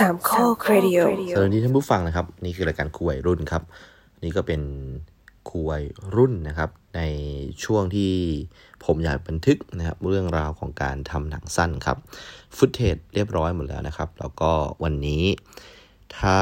[0.00, 0.98] สามข้อครดิโอ
[1.36, 3.62] สวัสดีท่านผู้ฟังนะครับ นี่คือรายการคุยวัยรุ่นครับ
[4.22, 4.62] นี่ก็เป็น
[5.48, 5.84] คุยวัย
[6.14, 7.00] รุ่นนะครับ ใน
[7.64, 8.12] ช่วงที่
[8.84, 11.98] ผมอยากบันทึกนะครับ เรื่องราวของการทำหนังสั้นครับ
[12.56, 14.50] ฟุตเทจเรียบร้อยหมดแล้วนะครับ แล้วก็
[14.84, 15.24] วันนี้
[16.18, 16.38] ถ้า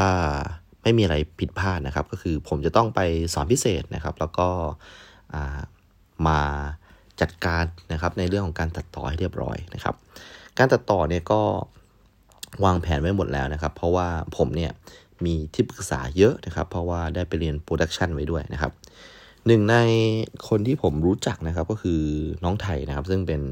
[0.83, 3.01] ไม่มีอะไรผิดพลาดนะครับ ก็คือผมจะต้องไป
[3.35, 4.49] สอนพิเศษนะครับ แล้วก็
[5.35, 5.59] อ่า
[6.27, 6.41] มา
[7.21, 9.95] จัดการนะครับในเรื่องของการตัดต่อให้เรียบร้อยนะครับ
[10.59, 11.43] การตัดต่อเนี่ยก็
[12.65, 14.73] วางแผนไว้หมดแล้วนะครับ เพราะว่าผมเนี่ย
[15.25, 18.73] มีที่ปรึกษาเยอะนะครับ เพราะว่าได้ไปเรียนโปรดักชันไว้ด้วยนะครับ
[19.47, 19.77] หนึ่งใน
[20.49, 22.01] คนที่ผมรู้จักนะครับก็คือ
[22.45, 23.43] น้องไทยนะครับ ซึ่งเป็น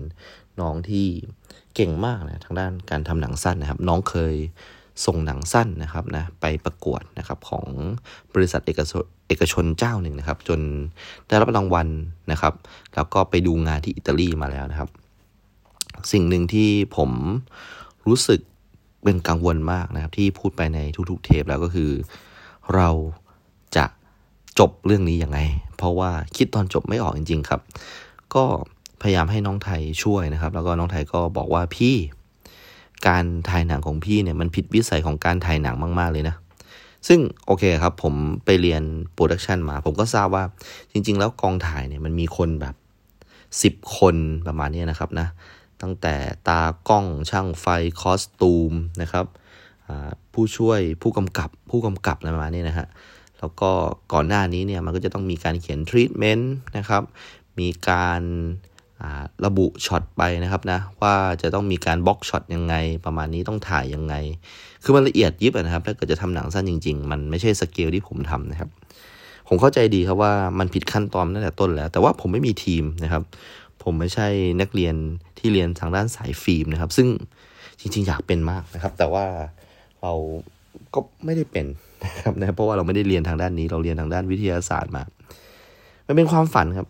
[0.61, 1.06] น้องที่
[1.74, 4.34] เก่งมากนะทางด้านการทำหนังสั้นนะครับ น้องเคย
[5.06, 7.66] ส่งหนังสั้นนะครับนะไปประกวดนะครับของ
[8.34, 10.61] บริษัทเอกชนเอกชนเจ้าหนึ่งนะครับ จน
[11.28, 11.88] ได้รับรางวัล
[12.33, 12.55] นะครับ
[12.95, 14.91] แล้วก็ไปดูงานที่อิตาลีมาแล้วนะครับ
[16.12, 17.11] สิ่งหนึ่งที่ผม
[18.06, 18.41] รู้สึก
[19.06, 20.78] เป็นกังวลมากนะครับ ที่พูดไปใน
[21.10, 21.90] ทุกๆเทปแล้วก็คือ
[22.74, 22.88] เรา
[23.76, 23.84] จะ
[24.58, 25.38] จบเรื่องนี้ยังไง
[25.76, 27.60] เพราะว่าคิดตอนจบไม่ออกจริง ๆ ครับ
[28.34, 28.44] ก็
[29.02, 31.96] พยายามให้น้องไทยช่วยนะครับ แล้วก็น้องไทยก็บอกว่าพี่
[33.06, 36.36] การถ่ายหนังของพี่เนี่ยมันผิดวิสัยของการถ่ายหนังมาก ๆ เลยนะ
[37.08, 38.82] ซึ่งโอเคครับ ผมไปเรียน
[39.14, 40.44] production มา ผมก็ทราบว่า
[40.92, 42.74] จริง ๆ แล้วกองถ่ายเนี่ยมันมีคนแบบ
[43.62, 45.27] สิบคนประมาณนี้นะครับนะ
[45.82, 46.14] ตั้งแต่
[46.48, 47.66] ตากล้องช่างไฟ
[48.00, 49.27] costume นะครับ
[50.33, 52.86] ผู้ช่วยผู้กำกับผู้กำกับอะไรประมาณนี้นะฮะ
[53.38, 53.70] แล้วก็
[54.12, 57.02] ก่อนหน้านี้เนี่ยมันก็จะต้องมีการเขียนทรีทเมนต์นะครับ
[57.58, 62.74] มีการระบุช็อตไปนะครับนะว่าจะต้องมีการ block shot ยังไง
[63.06, 64.14] ประมาณนี้ต้องถ่ายยังไง
[64.83, 68.70] คือมันละเอียดยิบนะครับถ้าเกิดจะทำหนังสั้นจริง ๆ มันไม่ใช่สเกลที่ผมทำนะครับ
[69.48, 73.22] ผมเข้าใจดีครับว่ามันผิดขั้นตอนตั้งแต่ต้นแล้ว แต่ว่าผมไม่มีทีมนะครับ
[73.87, 74.29] ผมไม่ใช่
[74.61, 74.95] นักเรียน
[75.39, 77.09] ที่เรียนทางด้านสายฟิล์มนะครับ ซึ่ง
[77.81, 79.25] จริงๆอยากเป็นมากนะครับ แต่ว่า
[80.03, 80.12] เรา
[80.95, 81.67] ก็ไม่ได้เป็น
[82.05, 85.02] นะครับนะเพราะว่าเราไม่ได้เรียนทางด้านนี้ เราเรียนทางด้านวิทยาศาสตร์มา
[86.07, 86.89] มันเป็นความฝันครับ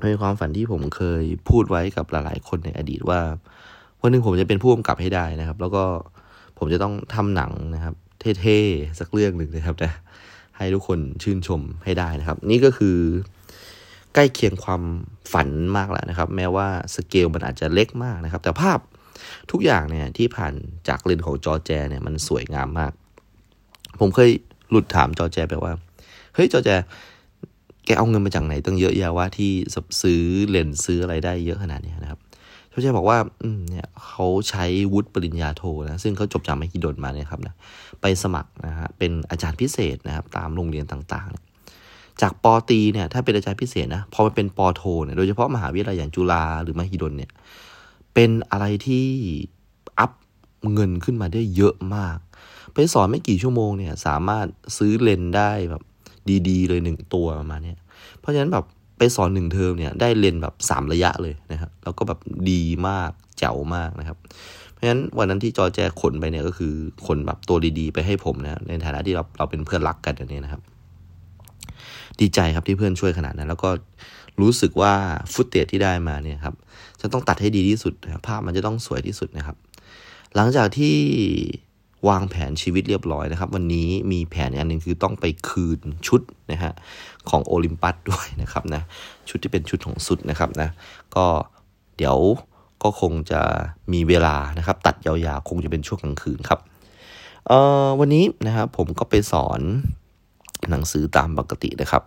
[0.00, 3.20] มันเป็นความฝันที่ผมเคยพูดไว้กับหลายๆคนในอดีตว่า
[4.00, 5.84] วันหนึ่งผมจะเป็นผู้กำกับให้ได้นะครับ แล้วก็
[6.58, 7.94] ผมจะต้องทำหนังนะครับ
[8.40, 9.92] เท่ๆสักเรื่องหนึ่งนะครับนะ
[10.56, 12.96] ให้ทุกคนชื่นชมให้ได้นะครับ นี่ก็คือ
[14.14, 14.82] ใกล้เคียงความ
[15.32, 18.78] ฝันมากแล้วนะครับ แม้ว่าสเกลมันอาจจะเล็กมากนะครับ แต่ภาพ
[19.50, 20.54] ทุกอย่างเนี่ยที่ผ่าน
[20.88, 22.92] จากเลนของจอแจเนี่ยมันสวยงามมาก
[24.00, 24.30] ผมเคย
[24.70, 25.72] หลุดถามจอแจไปว่า
[26.34, 26.70] เฮ้ยจอแจ
[27.86, 29.52] แกเอาเงินมาจากไหนตั้งเยอะแยะว่าที่
[30.02, 32.20] ซื้อเลนซื้ออะไรได้เยอะขนาดเนี้ยนะครับ
[32.72, 37.54] จอแจบอกว่าอืมเนี่ยเขาใช้วุฒิปริญญาโทนะซึ่งเขาจบจากมหิดลมาเนี่ยครับนะ
[38.00, 41.53] ไปสมัครนะฮะเป็นอาจารย์พิเศษนะครับ ตามโรงเรียนต่างๆ
[42.22, 47.30] จากปอตีเนี่ยถ้าเป็นอาจารย์พิเศษนะพอมันเป็นปอโทเนี่ยโดยเฉพาะมหาวิทยาลัยอย่างจุฬาหรือมหิดลเนี่ย
[48.14, 49.06] เป็นอะไรที่
[49.98, 50.10] อัพ
[50.72, 52.18] เงินขึ้นมาได้เยอะมาก
[52.74, 55.82] ไปสอนไม่กี่ชั่วโมงเนี่ยสามารถซื้อเลนได้แบบ
[56.48, 57.78] ดีๆ เลยหนึ่งตัวประมาณเนี้ย
[58.20, 58.64] เพราะฉะนั้นแบบ
[58.98, 62.18] ไปสอนหนึ่งเทอมเนี่ยได้เลนแบบสามระยะเลยนะครับแล้วก็แบบ
[62.50, 64.18] ดีมากเจ๋วมากนะครับ
[64.72, 66.72] เพราะฉะนั้นวันนั้นที่จอแจขนไปเนี่ยก็คือ
[67.06, 70.62] ขนแบบตัวดีๆ ไปให้ผมนะในฐานะที่เราเราเป็นเพื่อนรักกันอันนี้นะครับ
[72.20, 73.70] ดีใจครับที่เพื่อนช่วยขนาดนั้น แล้วก็
[74.40, 74.92] รู้สึกว่า
[75.32, 76.54] ฟุตเตียที่ได้มาเนี่ยครับ
[77.00, 77.92] จะต้องตัดให้ดีที่สุด
[78.26, 79.56] ภาพมันจะต้องสวยที่สุดนะครับ
[80.34, 80.94] หลังจากที่
[82.08, 86.20] วางแผนชีวิตเรียบร้อยนะครับ วันนี้มีแผนอันหนึ่งคือต้องไปคืนชุด
[86.52, 86.72] นะฮะ
[87.30, 88.82] ของโอลิมปัสด้วยนะครับนะ
[89.28, 90.68] ชุดที่เป็นชุดของสุดนะครับนะ
[91.16, 91.26] ก็
[91.96, 92.16] เดี๋ยว
[92.82, 93.40] ก็คงจะ
[93.92, 96.60] มีเวลานะครับ ตัดยาวๆ คงจะเป็นช่วงกลางคืนครับ
[97.48, 99.60] เอ่อวันนี้นะครับผมก็ไปสอน
[100.70, 102.04] หนังสือตามปกตินะครับ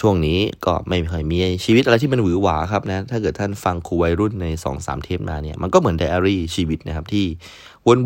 [0.00, 7.24] ช่วงนี้ก็ไม่เคยมีชีวิตอะไรที่มันหวือหวาครับนะถ้าเกิดท่านฟังครูวัยรุ่นใน2อสเทปมาเนี่ยมันก็เหมือนไดอารี่ชีวิตนะครับที่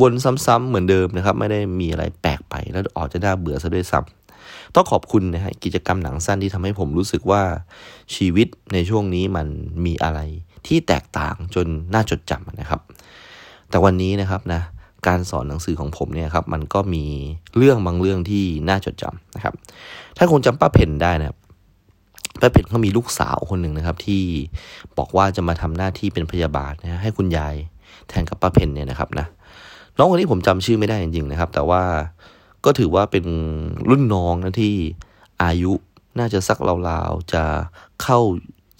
[0.00, 7.42] วนๆซ้ำๆเหมือนเดิมนะครับไม่ได้มีอะไรแปลกไปแล้วออกจะน่าเบื่อซะด้วยซ้ำต้องขอบคุณนะฮะกิจกรรมหนังสั้นที่ทำให้ผมรู้สึกว่า
[8.16, 9.46] ชีวิตในช่วงนี้มัน
[9.84, 10.20] มีอะไร
[10.66, 12.80] ที่แตกต่างจนน่าจดจำนะครับ
[13.70, 14.60] แต่วันนี้นะครับนะ
[15.08, 17.04] การสอนหนังสือของผมเนี่ยครับมันก็มี
[17.56, 19.54] เรื่องบางเรื่องที่น่าจดจำนะครับ
[20.16, 21.38] ถ้าคงจำป้าเพนได้นะครับ
[22.40, 24.22] ป้าเพนเขามีลูกสาวคนหนึ่งนะครับ ที่
[24.98, 27.54] บอกว่าจะมาทำหน้าที่เป็นพยาบาลนะให้คุณยาย
[28.08, 29.26] แทนกับป้าเพนเนี่ยนะครับนะ
[29.96, 31.82] น้องคนนี้ผมจำชื่อไม่ได้จริงๆนะครับ แต่ว่า
[32.64, 33.24] ก็ถือว่าเป็น
[33.90, 34.74] รุ่นน้องนะที่
[35.42, 35.72] อายุ
[36.18, 36.58] น่าจะสัก
[36.88, 37.42] ราวๆจะ
[38.02, 38.18] เข้า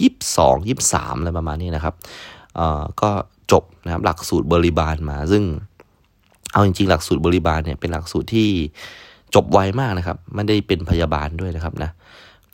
[0.03, 1.95] ยี่สิบสองยี่สิบสามอะไรประมาณนี้นะครับ
[2.57, 3.11] เอ่อก็
[3.53, 5.45] จบนะครับหลักสูตรบริบาลมา ซึ่ง
[6.55, 8.49] เอาจริงๆหลักสูตรบริบาลเนี่ยเป็นหลักสูตรที่
[9.35, 11.91] จบไวมากนะครับ ไม่ได้เป็นพยาบาลด้วยนะครับนะ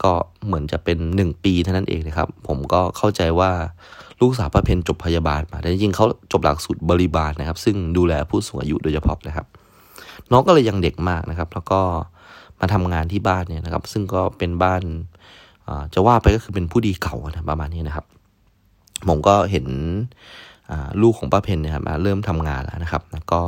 [0.02, 0.12] ก็
[0.46, 3.50] เหมือนจะเป็นหนึ่งปีเท่านั้นเองนะครับ ผมก็เข้าใจว่า
[4.20, 9.46] ลูกสาวป้าเพนจบพยาบาลมา แต่จริงๆเขาจบหลักสูตรบริบาลนะครับ ซึ่งดูแลผู้สูงอายุโดยเฉพาะนะครับ
[10.30, 11.80] น้องก็เลยยังเด็กมากนะครับ แล้วก็
[12.60, 14.82] มาทำงานที่บ้านเนี่ยนะครับ ซึ่งก็เป็นบ้าน
[15.94, 18.06] จะว่าไปก็คือเป็นผู้ดีเก่านะประมาณนี้นะครับ
[19.08, 19.66] ผมก็เห็น
[21.02, 23.40] ลูกของป้าเพนนี่ยครับเริ่มทำงานแล้วนะครับ แล้วก็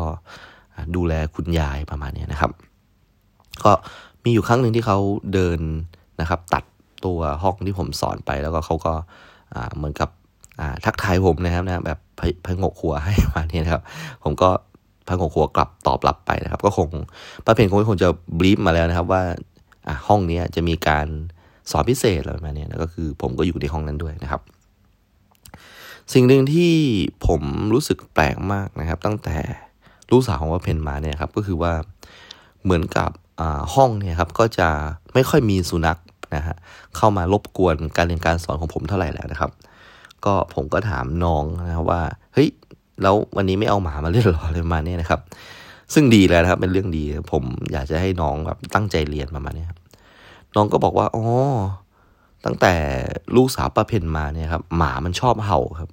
[0.97, 2.51] ดูแลคุณยายประมาณนี้นะครับ
[3.65, 3.73] ก็
[4.25, 4.99] มีอยู่ครั้งหนึ่งที่เขา
[5.33, 5.59] เดิน
[6.21, 6.65] นะครับ ตัด
[7.05, 8.95] ตัวห้องที่ผมสอนไป แล้วก็เขาก็
[9.77, 10.09] เหมือนกับ
[10.85, 11.99] ทักทายผมนะครับนะแบบ
[12.47, 13.83] พงกหัวให้มาเนี่ยนะครับ
[14.25, 14.51] ผมก็
[15.09, 16.89] พงกหัวกลับตอบรับไปนะครับ ก็คง
[17.45, 18.09] ป้าเพนคงคงจะ
[18.39, 19.23] บลีฟมาแล้วนะครับ ว่า
[20.09, 21.07] ห้องนี้จะมีการ
[21.71, 24.41] สอนพิเศษอะไรประมาณนี้นะก็คือผมก็อยู่ในห้องนั้นด้วยนะครับ
[26.13, 26.73] สิ่งหนึ่งที่
[27.27, 27.43] ผม
[27.75, 29.37] รู้สึกแปลกมากนะครับ ตั้งแต่
[30.11, 31.73] ลูกสาวของว่าเพนมาเนี่ยครับก็คือว่า
[32.65, 33.11] เหมือนกับ
[33.75, 34.69] ห้องเนี่ยครับก็จะ
[35.15, 35.99] ไม่ค่อยมีสุนัข
[36.35, 36.57] นะฮะ
[36.97, 39.51] เข้ามารบกวนการเรียนการสอนของผมเท่าไหร่แล้วนะครับ
[40.25, 42.03] ก็ผมก็ถามน้องนะครับว่า
[42.35, 42.49] เฮ้ย
[43.03, 45.21] แล้ววันนี้ไม่เอาหมามาเล่นหรออะไรมาณนี้นะครับ
[45.95, 47.43] ซึ่งดีแล้วนะครับ เป็นเรื่องดี ผม
[47.73, 49.79] อยากจะให้น้องแบบตั้งใจเรียนประมาณนี้ครับ
[50.55, 51.25] น้องก็บอกว่าอ๋อ
[52.45, 52.75] ตั้งแต่
[53.37, 55.91] ลูกสาวป้าเพนมาเนี่ยครับหมามันชอบเห่าครับ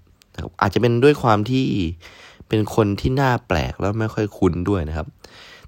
[0.62, 1.66] อาจจะเป็นด้วยความที่
[2.48, 5.08] เป็นคนที่หน้าแปลกแล้วไม่ค่อยคุ้นด้วยนะครับ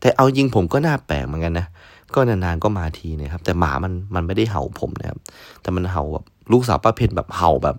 [0.01, 1.67] แต่เอาจริงผมก็หน้าแปลกเหมือนกันนะ
[2.15, 5.19] ก็นานๆก็มาทีนะครับ แต่หมามันมันไม่ได้เห่าผมนะครับ
[5.61, 7.77] แต่มันเห่าแบบลูกสาวป้าเพนแบบเห่าแบบ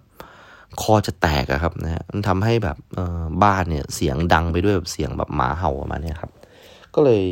[0.83, 6.31] คอจะแตกอะครับนะฮะมันทำให้แบบเออบ้านเนี่ยเสียงดังไปด้วยแบบเสียงแบบหมาเห่าประมาณนี้ครับ
[6.95, 7.23] ก็เลย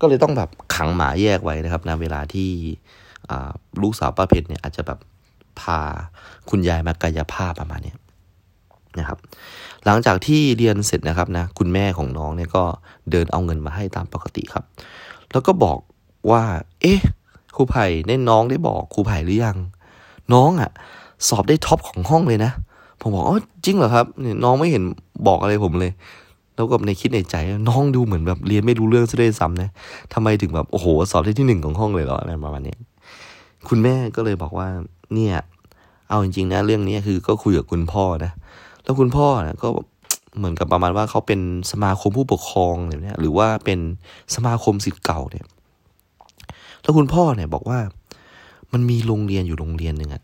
[0.00, 2.50] ก็เลยต้องแบบขังหมาแยกไว้นะครับนะเวลาที่
[3.82, 4.98] ลูกสาวป้าเพชรเนี่ยอาจจะแบบ
[5.60, 5.80] พา
[6.50, 7.94] คุณยายมากายภาพประมาณนี้
[8.98, 9.18] นะครับ
[9.84, 12.64] หลังจากที่เรียนเสร็จนะครับนะคุณแม่ของน้องเนี่ยก็
[13.10, 14.64] เดินเอาเงินมาให้ตามปกติครับ
[15.32, 15.78] แล้วก็บอก
[16.30, 16.42] ว่า
[16.82, 17.00] เอ๊ะ
[17.56, 19.56] ครูไผ่เน่น้องได้บอกครูไผ่หรือยัง
[20.32, 20.70] น้องอะ่ะ
[21.28, 22.52] สอบได้ท็อปของห้องเลยนะ
[23.00, 24.82] ผมบอกอ๋อจริงเหรอครับเนี่ยน้องไม่เห็น
[25.26, 25.92] บอกอะไรผมเลย
[26.54, 27.36] แล้วก็ในคิดในใจ
[27.68, 29.70] น้องดูเหมือนแบบเรียนไม่รู้เรื่องซะด้วยซ้ำนะ
[30.14, 32.76] ทำไมถึงแบบโอ้โหสอบได้ที่หนึ่งของห้องเลยเหรออะไรประมาณนี้
[33.68, 34.68] คุณแม่ก็เลยบอกว่า
[35.14, 35.34] เนี่ย
[36.08, 38.32] เอาจริงๆนะเรื่องนี้คือก็คุยกับคุณพ่อนะ
[38.86, 39.68] แล้วคุณพ่อนะก็
[40.38, 41.40] เหมือนกับประมาณว่าเขาเป็น
[41.72, 43.78] สมาคมผู้ปกครองเนี่ย หรือว่าเป็น
[44.34, 45.46] สมาคมสิทธิ์เก่าเนี่ย
[46.82, 47.78] แล้วคุณพ่อเนี่ยบอกว่า
[48.72, 50.22] มันมีโรงเรียนอยู่โรงเรียนหนึ่งอะ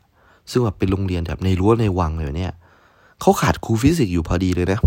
[0.51, 2.53] ซึ่งแบบเป็นโรงเรียนแบบในรั้วในวังเลยเนี่ย
[3.21, 4.81] เขาขาดครูฟิสิกส์อยู่พอดีเลยนะ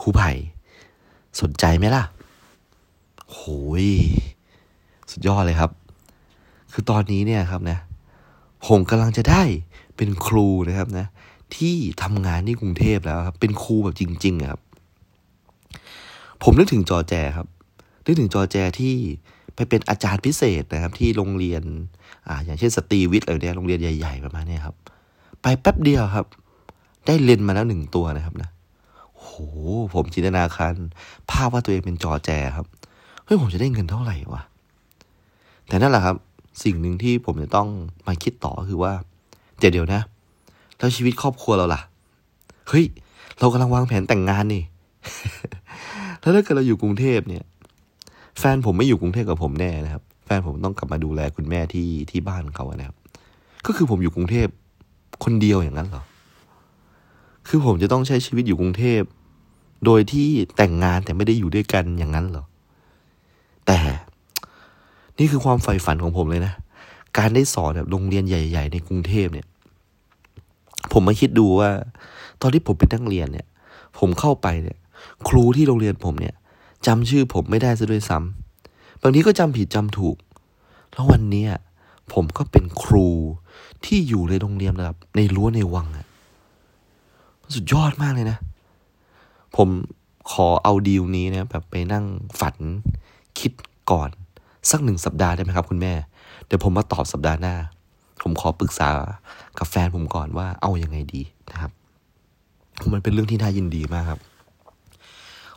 [0.00, 0.30] ครูไผ่
[1.40, 2.02] สนใจไหมล่ะ
[3.32, 3.40] โห
[3.84, 3.86] ย
[5.10, 5.70] สุดยอดเลยครับ
[6.72, 7.78] คือตอนนี้เนี่ยครับนะ
[8.66, 9.42] ผมกำลังจะได้
[9.96, 11.06] เป็นครูนะครับนะ
[11.56, 14.60] ที่ทำงานที่กรุงเทพแล้วครับ เป็นครูแบบจริงๆครับ
[16.42, 17.46] ผมนึกถึงจอแจครับ
[18.04, 18.94] นึกถึงจอแจที่
[19.54, 21.62] ไปเป็นอาจารย์พิเศษนะครับ ที่โรงเรียน
[22.28, 24.74] อ่า อย่างเช่นสตรีวิทย์อะไรเนี่ยโรงเรียนใหญ่ ๆ ประมาณนี้ครับ
[25.42, 26.26] ไปแป๊บเดียวครับ
[27.06, 28.50] ได้เลนมาแล้วหนึ่งตัวนะครับนะ
[29.16, 29.28] โห
[29.94, 30.74] ผมจินตนาการ
[31.30, 32.66] ภาพว่าตัวเองเป็นจอแจครับ
[33.24, 34.42] เฮ้ยผมจะได้เงินเท่าไหร่วะ
[35.68, 36.16] แต่นั่นแหละครับ
[36.62, 37.68] สิ่งหนึ่งที่ผมจะต้อง
[38.06, 38.92] มาคิดต่อคือว่า
[39.58, 40.02] เดี๋ยวเดี๋ยวนะ
[40.78, 41.80] แล้วชีวิตครอบครัวเราล่ะ
[42.68, 42.84] เฮ้ย
[43.38, 44.62] เรากำลังวางแผนแต่งงานนี่
[46.20, 47.44] แล้วถ้าเกิดเราอยู่กรุงเทพเนี่ย
[48.38, 52.96] แฟนผมไม่อยู่กรุงเทพกับผมแน่นะครับ แฟนผมต้องกลับมาดูแลคุณแม่ที่ที่บ้านเขานะครับ
[53.66, 54.48] ก็คือผมอยู่กรุงเทพ
[55.24, 56.04] คนเดียวอย่างนั้นเหรอ
[57.48, 59.02] คือผมจะต้องใช้ชีวิตอยู่กรุงเทพ
[59.84, 62.44] โดยที่แต่งงานแต่ไม่ได้อยู่ด้วยกันอย่างนั้นเหรอ
[63.66, 63.78] แต่
[65.18, 66.52] นี่คือความใฝ่ฝันของผมเลยนะ
[67.18, 69.46] การได้สอนแบบโรงเรียนใหญ่ ๆ ในกรุงเทพเนี่ย
[70.92, 71.70] ผมมาคิดดูว่า
[72.40, 73.46] ตอนที่ผมเป็นนักเรียนเนี่ย
[73.98, 74.78] ผมเข้าไปเนี่ย
[75.28, 76.34] ครูที่โรงเรียนผมเนี่ย
[76.86, 80.16] จำชื่อผมไม่ได้ซะด้วยซ้ำบางทีก็จำผิดจำถูก
[80.92, 81.46] แล้ววันนี้
[82.12, 83.08] ผมก็เป็นครู
[83.84, 86.06] ที่อยู่ในโรงเรียนระดับในรั้วในวังอะ
[87.54, 88.38] สุดยอดมากเลยนะ
[89.56, 89.68] ผม
[90.32, 92.04] ขอเอาดีลนี้นะแบบไปนั่ง
[92.40, 92.56] ฝัน
[93.38, 93.52] คิด
[93.90, 94.10] ก่อน
[94.70, 95.92] สักหนึ่งสัปดาห์ได้ไหมครับ คุณแม่
[96.46, 97.54] เดี๋ยวผมมาตอบสัปดาห์หน้า
[98.22, 98.88] ผมขอปรึกษา
[99.58, 101.70] กับแฟนผมก่อนว่าเอาอยัางไงดีนะครับ
[102.92, 104.20] มันเป็นเรื่องที่น่ายินดีมากครับ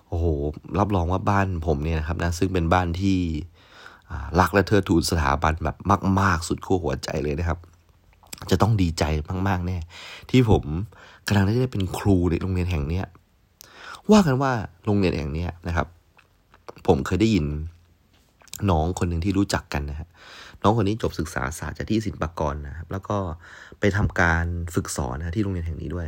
[0.08, 0.26] โอ้โห
[0.80, 3.18] รับรองว่าบ้านผมเนี่ยนะครับนะซึ่งเป็นบ้านที่
[4.40, 5.78] รักและเธอทูนสถาบันแบบ
[6.20, 7.60] มาก ๆ สุดขั้วหัวใจเลยนะครับ
[8.52, 9.04] จะต้องดีใจ
[9.48, 9.78] มากๆแน่
[10.30, 10.64] ที่ผม
[11.28, 13.06] กำลังได้เป็นครูในโรงเรียนแห่งเนี้ย
[14.12, 14.52] ว่ากันว่า
[14.86, 15.88] โรงเรียนแห่งเนี้ยนะครับ
[16.88, 17.46] ผมเคยได้ยิน
[18.70, 20.08] น้องคนหนึ่งที่รู้จักกันนะฮะ
[20.64, 23.18] น้องคนนี้จบศึกษาศาสตร์จากที่ศิลปากรนะครับ แล้วก็
[23.80, 26.08] ไปทำการฝึกสอนนะที่โรงเรียนแห่งนี้ด้วย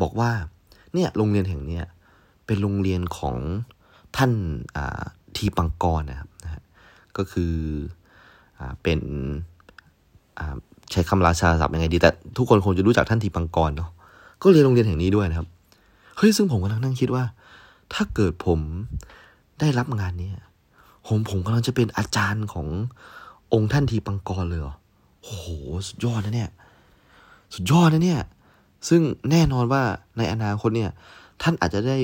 [0.00, 0.30] บอกว่า
[0.94, 1.84] เนี่ยโรงเรียนแห่งเนี้ย
[2.46, 3.36] เป็นโรงเรียนของ
[4.16, 4.32] ท่าน
[5.36, 6.62] ทีปังกรนะครับนะฮะ
[7.16, 7.54] ก็คือ
[8.58, 9.00] อเป็น
[10.90, 13.90] ใช้คำราชาศัพท์ยังไงดี แต่ทุกคนคงจะรู้จักท่านทีปังกรเนาะ
[14.42, 15.48] ก็เรียนโรงเรียนแห่งนี้ด้วยนะครับ
[16.16, 17.24] เฮ้ยซึ่งผมกำลังนั่งคิดว่า
[17.92, 18.60] ถ้าเกิดผม
[19.60, 20.30] ได้รับงานนี้
[21.06, 22.66] ผมผมกำลังจะเป็นอาจารย์ของ
[23.54, 24.74] องค์ท่านทีปังกรเลยเหรอ
[25.22, 25.46] โอ้โห
[25.88, 26.50] สุดยอดนะเนี่ย
[27.54, 28.20] สุดยอดนะเนี่ย
[28.88, 29.00] ซึ่ง
[29.30, 29.82] แน่นอนว่า
[30.18, 30.90] ในอนาคตเนี่ย
[31.42, 31.98] ท่านอาจจะได้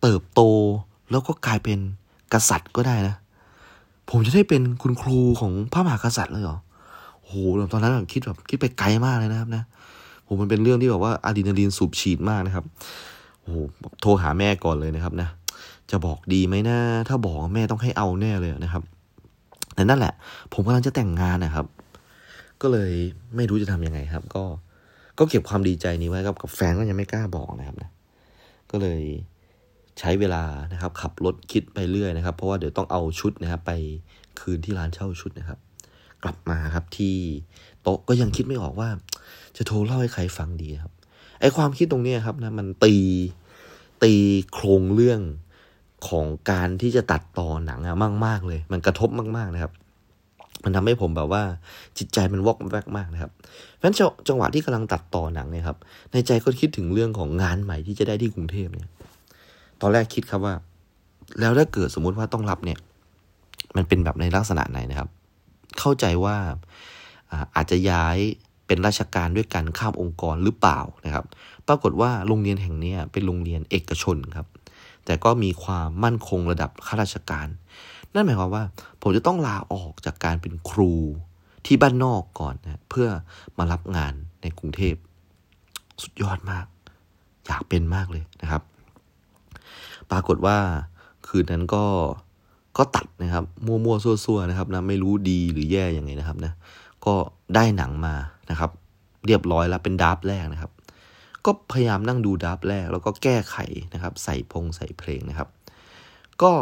[0.00, 0.40] เติบโต
[1.10, 1.78] แล้วก็กลายเป็น
[2.32, 3.14] กษัตริย์ก็ได้นะ
[4.10, 6.58] ผมจะได้เป็นคุณครูของพระมหากษัตริย์เลยเหรอ
[7.20, 7.34] โอ้โห
[7.72, 9.62] ตอนนั้นแบบคิดแบบคิดไปไกลมากเลยนะครับนะ
[10.26, 12.64] ผมมันเป็นเรื่องที่แบบว่าอะดรีนาลีนสูบฉีดมากนะครับ
[13.40, 13.56] โอ้โห
[14.00, 15.28] โทรหาแม่ก่อนเลยนะครับนะ
[15.90, 16.78] จะบอกดีไหมนะ
[17.08, 18.82] ถ้าบอกแม่ต้องให้เอาแน่เลยนะครับ
[19.76, 20.14] แต่นั่นแหละ
[20.52, 21.66] ผมกำลังจะแต่งงานนะครับ
[22.62, 22.92] ก็เลย
[23.36, 24.44] ไม่รู้จะทำยังไงครับ ก็
[25.18, 27.90] ก็เก็บความดีใจนี้ไว้ครับ กับแฟนก็ยังไม่กล้าบอกนะครับนะ
[28.70, 29.02] ก็เลย
[29.98, 33.72] ใช้เวลานะครับ ขับรถคิดไปเรื่อยนะครับ เพราะว่าเดี๋ยวต้องเอาชุดนะครับ ไป
[34.40, 35.58] คืนที่ร้านเช่าชุดนะครับ
[36.22, 37.16] กลับมาครับที่
[37.82, 38.88] โต๊ะก็ยังคิดไม่ออกว่า
[39.56, 40.92] จะโทรเล่าให้ใครฟังดีครับ
[41.40, 42.94] ไอความคิดตรงนี้ครับนะมันตี
[44.02, 44.14] ตี
[44.52, 45.20] โครงเรื่อง
[46.08, 49.72] ของการที่จะตัดต่อหนังอะมาก ๆ เลย มันกระทบมากๆนะครับ
[50.64, 51.42] มันทำให้ผมแบบว่า
[51.98, 53.94] จิตใจมันวอกแวกมากนะครับเพราะฉะนั้น
[54.28, 55.76] จังหวะที่กำลังตัดต่อหนังเนี่ยครับ
[56.12, 58.90] ในใจก็คิดถึงเรื่องของงานใหม่ที่จะได้ที่กรุงเทพเนี่ย
[59.80, 60.54] ตอนแรกคิดครับว่า
[61.40, 62.78] แล้วถ้าเกิดสมมุติว่าต้องรับเนี่ย
[63.76, 65.08] มันเป็นแบบในลักษณะไหนนะครับ
[65.78, 66.36] เข้าใจว่า
[67.56, 68.16] อาจจะย้าย
[68.66, 71.24] เป็นราชการด้วยกันข้ามองค์กรหรือเปล่านะครับ
[71.68, 74.46] ปรากฏว่าโรงเรียนแห่งนี้เป็นโรงเรียนเอกชนครับ
[75.06, 77.48] แต่ก็มีความมั่นคงระดับข้าราชการ
[78.14, 78.64] นั่นหมายความว่า
[79.02, 80.92] ผมจะต้องลาออกจากการเป็นครู
[81.66, 83.08] ที่บ้านนอกก่อนนะเพื่อ
[83.58, 84.94] มารับงานในกรุงเทพ
[86.02, 86.66] สุดยอดมาก
[87.46, 88.62] อยากเป็นมากเลยนะครับ
[90.10, 90.58] ปรากฏว่า
[91.26, 91.84] คืนนั้นก็
[92.76, 96.52] ก็ตัดนะครับ มั่วๆซั่วๆนะครับนะไม่รู้ดีหรือแย่ยังไงนะครับนะ
[97.06, 97.14] ก็
[97.54, 98.14] ได้หนังมา
[98.50, 98.70] นะครับ
[99.26, 100.70] เรียบร้อยแล้วเป็นดับแรกนะครับ
[101.46, 103.56] ก็พยายามนั่งดูดับแรก แล้วก็แก้ไข
[103.94, 105.48] นะครับ ใส่พงใส่เพลงนะครับ
[106.42, 106.52] ก็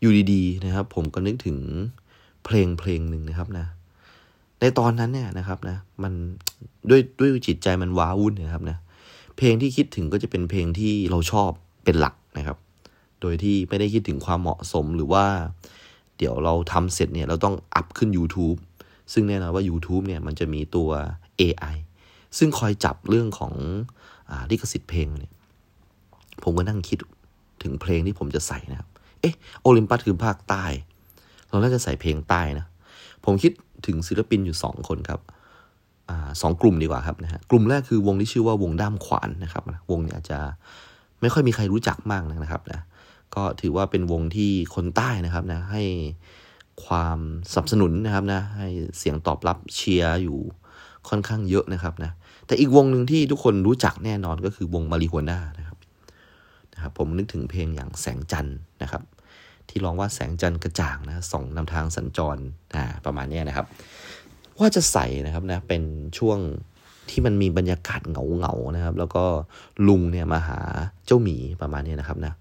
[0.00, 1.58] อยู่ดีๆนะครับ ผมก็นึกถึง
[2.44, 3.66] เพลงเพลงหนึ่งนะครับนะ
[4.60, 6.12] ในตอนนั้นเนี่ยนะครับนะ มัน
[6.90, 8.78] ด้วยด้วยจิตใจมันว้าวุ่นนะครับนะ
[9.36, 11.50] เพลงที่คิดถึงก็จะเป็นเพลงที่เราชอบ
[11.84, 12.56] เป็นหลักนะครับ
[13.20, 15.26] โดยที่ไม่ได้คิดถึงความเหมาะสมหรือว่า
[16.18, 18.58] เดี๋ยวเราทำเสร็จเนี่ยเราต้องอัพขึ้น YouTube
[19.12, 20.88] ซึ่งแน่นอนว่า YouTube เนี่ยมันจะมีตัว
[21.40, 21.76] AI
[22.38, 23.52] ซึ่งคอยจับเรื่องของ
[24.30, 25.32] อลิขสิทธิ์เพลงเนี่ย
[26.42, 26.98] ผมก็นั่งคิด
[27.62, 28.88] ถึงเพลงที่ผมจะใส่นะครับ
[29.20, 30.64] เอ๊ะโอลิมปัสคือภาคใต้
[31.48, 32.66] เราน่าจะใส่เพลงใต้นะ
[33.24, 33.52] ผมคิด
[33.86, 35.20] ถึงศิลปินอยู่สองคนครับ
[36.10, 40.38] อสองกลุ่มดีกว่าครับนะฮะ กลุ่มแรกคือวงที่ชื่อว่าวงด้ามขวานนะครับ วงเนี่ยจะ
[41.20, 42.80] ไม่ค่อยมีใครรู้จักมากนะครับนะ
[43.34, 45.82] ก็ถือว่าเป็นวงที่คนใต้นะครับนะให้
[46.84, 47.18] ความ
[47.52, 50.38] สนับสนุนนะครับนะให้เสียงตอบรับเชียร์อยู่
[51.08, 52.12] ค่อนข้างเยอะนะครับนะ
[52.46, 55.78] แต่อีกวงหนึ่งที่ทุกคนรู้จักแน่นอนก็คือวงมาริโฮน่านะครับ
[56.74, 59.02] นะครับ ผมนึกถึงเพลงอย่างแสงจันทร์นะครับ
[59.68, 62.38] ที่ร้องว่าแสงจันทร์กระจ่างนะส่องนำทางสัญจร
[62.74, 63.66] นะประมาณนี้นะครับ
[64.58, 65.82] ว่าจะใส่นะครับนะเป็น
[66.18, 66.38] ช่วง
[67.10, 69.24] ที่มันมีบรรยากาศเหงาเงานะครับ แล้วก็
[69.88, 70.58] ลุงเนี่ยมาหา
[71.06, 72.32] เจ้าหมีประมาณนี้นะครับนะ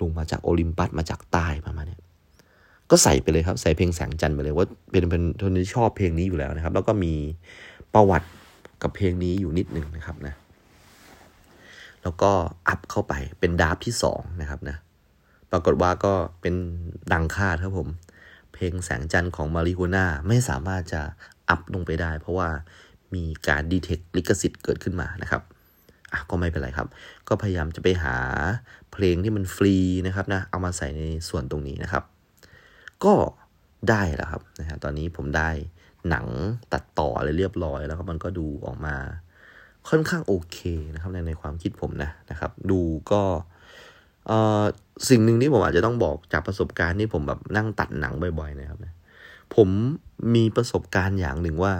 [0.00, 1.98] ลุงมาจากโอลิมปัสมาจากใต้ประมาณนี้
[2.90, 7.14] ก็ใส่ไปเลยครับ ใส่เพลงแสงจันทร์ไปเลยว่าเป็นเป็นคนที่ชอบเพลงนี้อยู่แล้วนะครับ แล้วก็มี
[7.94, 8.28] ประวัติ
[8.82, 10.34] กับเพลงนี้อยู่นิดนึงนะครับนะ
[12.02, 12.30] แล้วก็
[12.68, 14.76] อัพเข้าไปเป็นดาร์ฟที่สองนะครับนะ
[15.50, 16.54] ปรากฏว่าก็เป็น
[17.12, 17.88] ดังคาดครับผม
[18.52, 21.02] เพลงแสงจันทร์ของมาริโฮน่าไม่สามารถจะ
[21.48, 22.48] อัพลงไปได้ เพราะว่า
[23.14, 25.42] มีการดีเทคลิขสิทธิ์เกิดขึ้นมานะครับ
[26.12, 26.88] อะก็ไม่เป็นไรครับ
[27.28, 28.16] ก็พยายามจะไปหา
[28.92, 32.04] เพลงที่มันฟรีนะครับนะ เอามาใส่ในส่วนตรงนี้นะครับ
[33.04, 33.14] ก็
[33.90, 35.50] ได้แล้วครับนะฮะตอนนี้ผมได้
[36.10, 36.26] หนัง
[36.72, 38.96] ตัดต่ออะไรเรียบร้อย แล้วก็มันก็ดูออกมา
[39.88, 40.58] ค่อนข้างโอเค
[40.94, 42.80] นะครับในในความคิดผมนะนะครับ ดู
[43.10, 43.22] ก็
[44.26, 44.62] เอ่อ
[45.08, 48.92] สิ่งหนึ่งที่ผมอาจจะต้องบอกจากประสบการณ์ที่ผมแบบนั่งตัดหนังบ่อยๆนะครับนะ
[49.54, 49.68] ผม
[50.34, 51.74] มีประสบการณ์อย่างหนึ่งว่า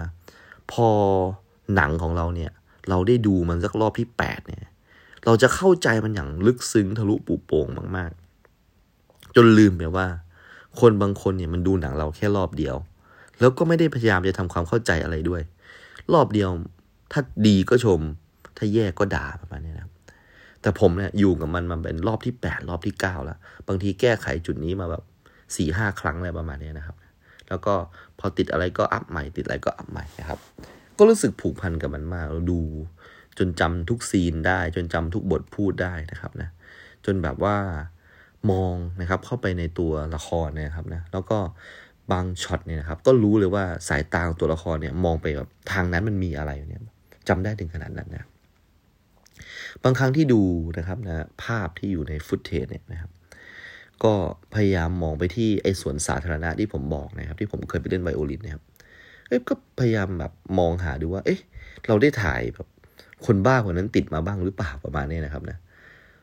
[0.71, 0.87] พอ
[1.75, 2.51] หนังของเราเนี่ย
[2.89, 4.59] เราได้ดูมันสักรอบที่แปดเนี่ย
[5.25, 8.11] เราจะเข้าใจมันอย่างลึกซึ้งทะลุปูโป่งมาก
[8.73, 10.07] ๆ จนลืมไปว่า
[10.79, 12.75] คนบางคนเนี่ยมันดูหนังเราแค่รอบเดียว
[13.43, 15.41] แล้วก็ไม่ได้พยายามจะทำความเข้าใจอะไรด้วย
[16.13, 16.49] รอบเดียว
[17.11, 17.99] ถ้าดีก็ชม
[18.57, 19.87] ถ้าแย่ก็ด่าประมาณนี้นะ
[20.61, 25.03] แต่ผมเนี่ยอยู่กับมันมาเป็นรอบที่แปดรอบที่เก้าแล้ว บางทีแก้ไขจุดนี้มาแบบ
[25.55, 26.95] สี่ห้าครั้งอะไรประมาณนี้นะครับ
[27.49, 27.73] แล้วก็
[28.19, 30.39] พอติดอะไรก็อัพใหม่ ติดอะไรก็อัพใหม่นะครับ
[30.97, 32.61] ก็รู้สึกผูกพันกับมันมากเราดู
[33.37, 36.49] จนจำทุกซีนได้ จนจำทุกบทพูดได้นะครับนะ
[37.05, 37.57] จนแบบว่า
[38.51, 41.37] มองนะครับเข้าไปในตัวละครนะครับนะ แล้วก็
[42.11, 46.81] บางช็อตเนี่ยนะครับ ก็รู้เลยว่าสายตาของตัวละครเนี่ยมองไปแบบทางนั้นมันมีอะไรเนี่ย
[47.27, 48.23] จำได้ถึงขนาดนั้นนะ
[49.83, 50.41] บางครั้งที่ดู
[50.77, 53.11] นะครับนะภาพที่อยู่ในฟุตเทจเนี่ยนะครับ
[54.03, 54.13] ก็
[54.55, 58.63] พยายามมองไปที่ไอ้สวนสาธารณะที่ผมบอกนะครับ ที่ผมเคยไปเล่นไวโอลินนะครับ
[59.27, 61.39] เอ๊ะก็พยายามแบบมองหาดูว่า เอ๊ะ
[61.87, 62.67] เราได้ถ่ายแบบ
[63.25, 65.57] คนบ้าคนนั้นติดมาบ้างหรือเปล่าประมาณนี้นะครับนะ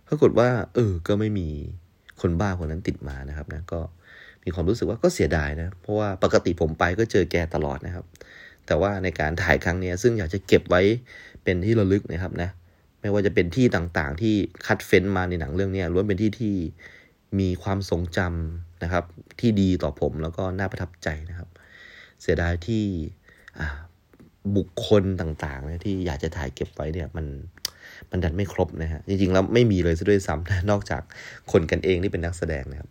[0.08, 1.48] ปรากฏว่า เออ ก็ไม่มี
[2.20, 3.80] คนบ้าคนนั้นติดมานะครับนะก็
[4.44, 8.04] มีความรู้สึกว่าก็เสียดายนะ เพราะว่าปกติผมไปก็เจอแกตลอดนะครับ
[8.66, 10.82] แต่ว่าในการถ่ายครั้งนี้ซึ่งอยากจะเก็บไว้
[11.44, 12.50] เป็นที่ระลึกนะครับนะ
[13.00, 14.34] ไม่ว่าจะเป็นที่ต่างๆ ที่
[14.66, 16.54] คัดเฟ้นมาในหนังเรื่องนี้ล้วนเป็นที่ที่
[17.40, 19.04] มีความทรงจำนะครับ
[19.40, 21.48] ที่ดีต่อผมแล้วก็น่าประทับใจนะครับ
[22.22, 22.84] เสียดายที่
[24.56, 27.26] บุคคลต่างๆนะที่อยากจะถ่ายเก็บไว้เนี่ยมัน
[28.10, 31.02] มันดันไม่ครบนะฮะจริงๆแล้วไม่มีเลยซะด้วยซ้ำนะนอกจาก
[31.52, 32.90] คนกันเองที่เป็นนักแสดงนะครับ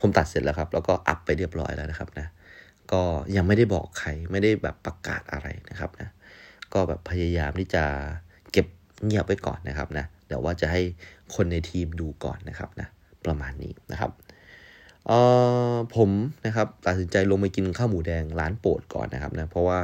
[0.00, 2.26] ผมตัดเสร็จแล้วครับ แล้วก็อัพไปเรียบร้อยแล้วนะครับนะ
[2.92, 3.02] ก็
[3.36, 6.08] ยังไม่ได้บอกใครไม่ได้แบบประกาศอะไรนะครับนะ
[6.72, 7.84] ก็แบบพยายามที่จะ
[8.52, 8.66] เก็บ
[9.04, 10.80] เงียบไว้ก่อนนะครับนะเดี๋ยวว่าจะให้
[11.34, 12.88] คนในทีมดูก่อนนะครับนะ
[13.24, 14.10] ประมาณนี้นะครับ
[15.06, 15.12] เอ
[15.72, 16.10] อผม
[16.46, 19.80] นะครับตัดสินใจลงไปกินข้าวหมูแดงร้านโปรดก่อนนะครับนะเพราะว่า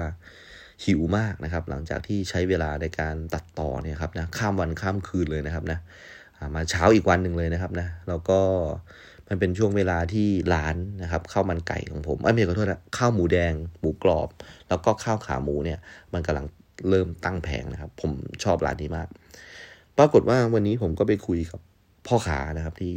[0.84, 5.78] หิวมากนะครับ หลังจากที่ใช้เวลาในการตัดต่อเนี่ยครับนะข้ามวันข้ามคืนเลยนะครับนะ
[6.54, 8.40] มาเช้าอีกวันหนึ่งเลยนะครับนะแล้วก็
[9.28, 14.28] มันเป็นช่วงเวลาที่ร้านนะครับข้าวมันไก่ของผมไม่ขอโทษนะข้าวหมูแดงหมูกรอบ
[14.68, 15.78] แล้วก็ข้าวขาหมูเนี่ย
[16.12, 16.46] มันกำลัง
[16.88, 18.10] เริ่มตั้งแผงนะครับ ผม
[18.44, 19.08] ชอบร้านนี้มาก
[19.98, 21.60] ปรากฏว่าวันนี้ผมก็ไปคุยกับ
[22.06, 22.94] พ่อขานะครับที่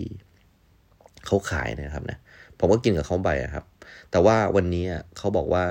[1.26, 2.18] เขาขายนะครับนะ
[2.60, 3.66] ผมก็กินกับเขาไปครับ
[4.12, 4.86] แต่ว่าวันนี้
[5.18, 5.66] เขาบอกว่า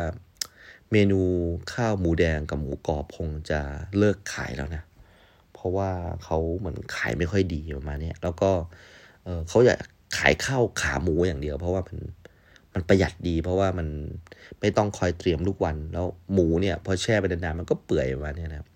[0.92, 1.20] เมนู
[1.72, 3.60] ข้าวหมูแดงกับหมูกรอบคงจะ
[3.98, 4.82] เลิกขายแล้วนะ
[5.54, 5.90] เพราะว่า
[6.24, 8.50] เขาเหมือนขายไม่ค่อยดีประมาณนี้แล้วก็
[9.24, 9.78] เเขาอยาก
[10.16, 11.98] ขายข้าวขาหมูอย่างเดียว เพราะว่ามัน
[12.74, 13.88] มันประหยัดดี เพราะว่ามัน
[14.60, 18.68] ไม่ต้องคอยเตรียมทุกวัน แล้วหมูเนี่ย พอแช่ไปนานๆมันก็เปื่อยประมาณนี้นะครับ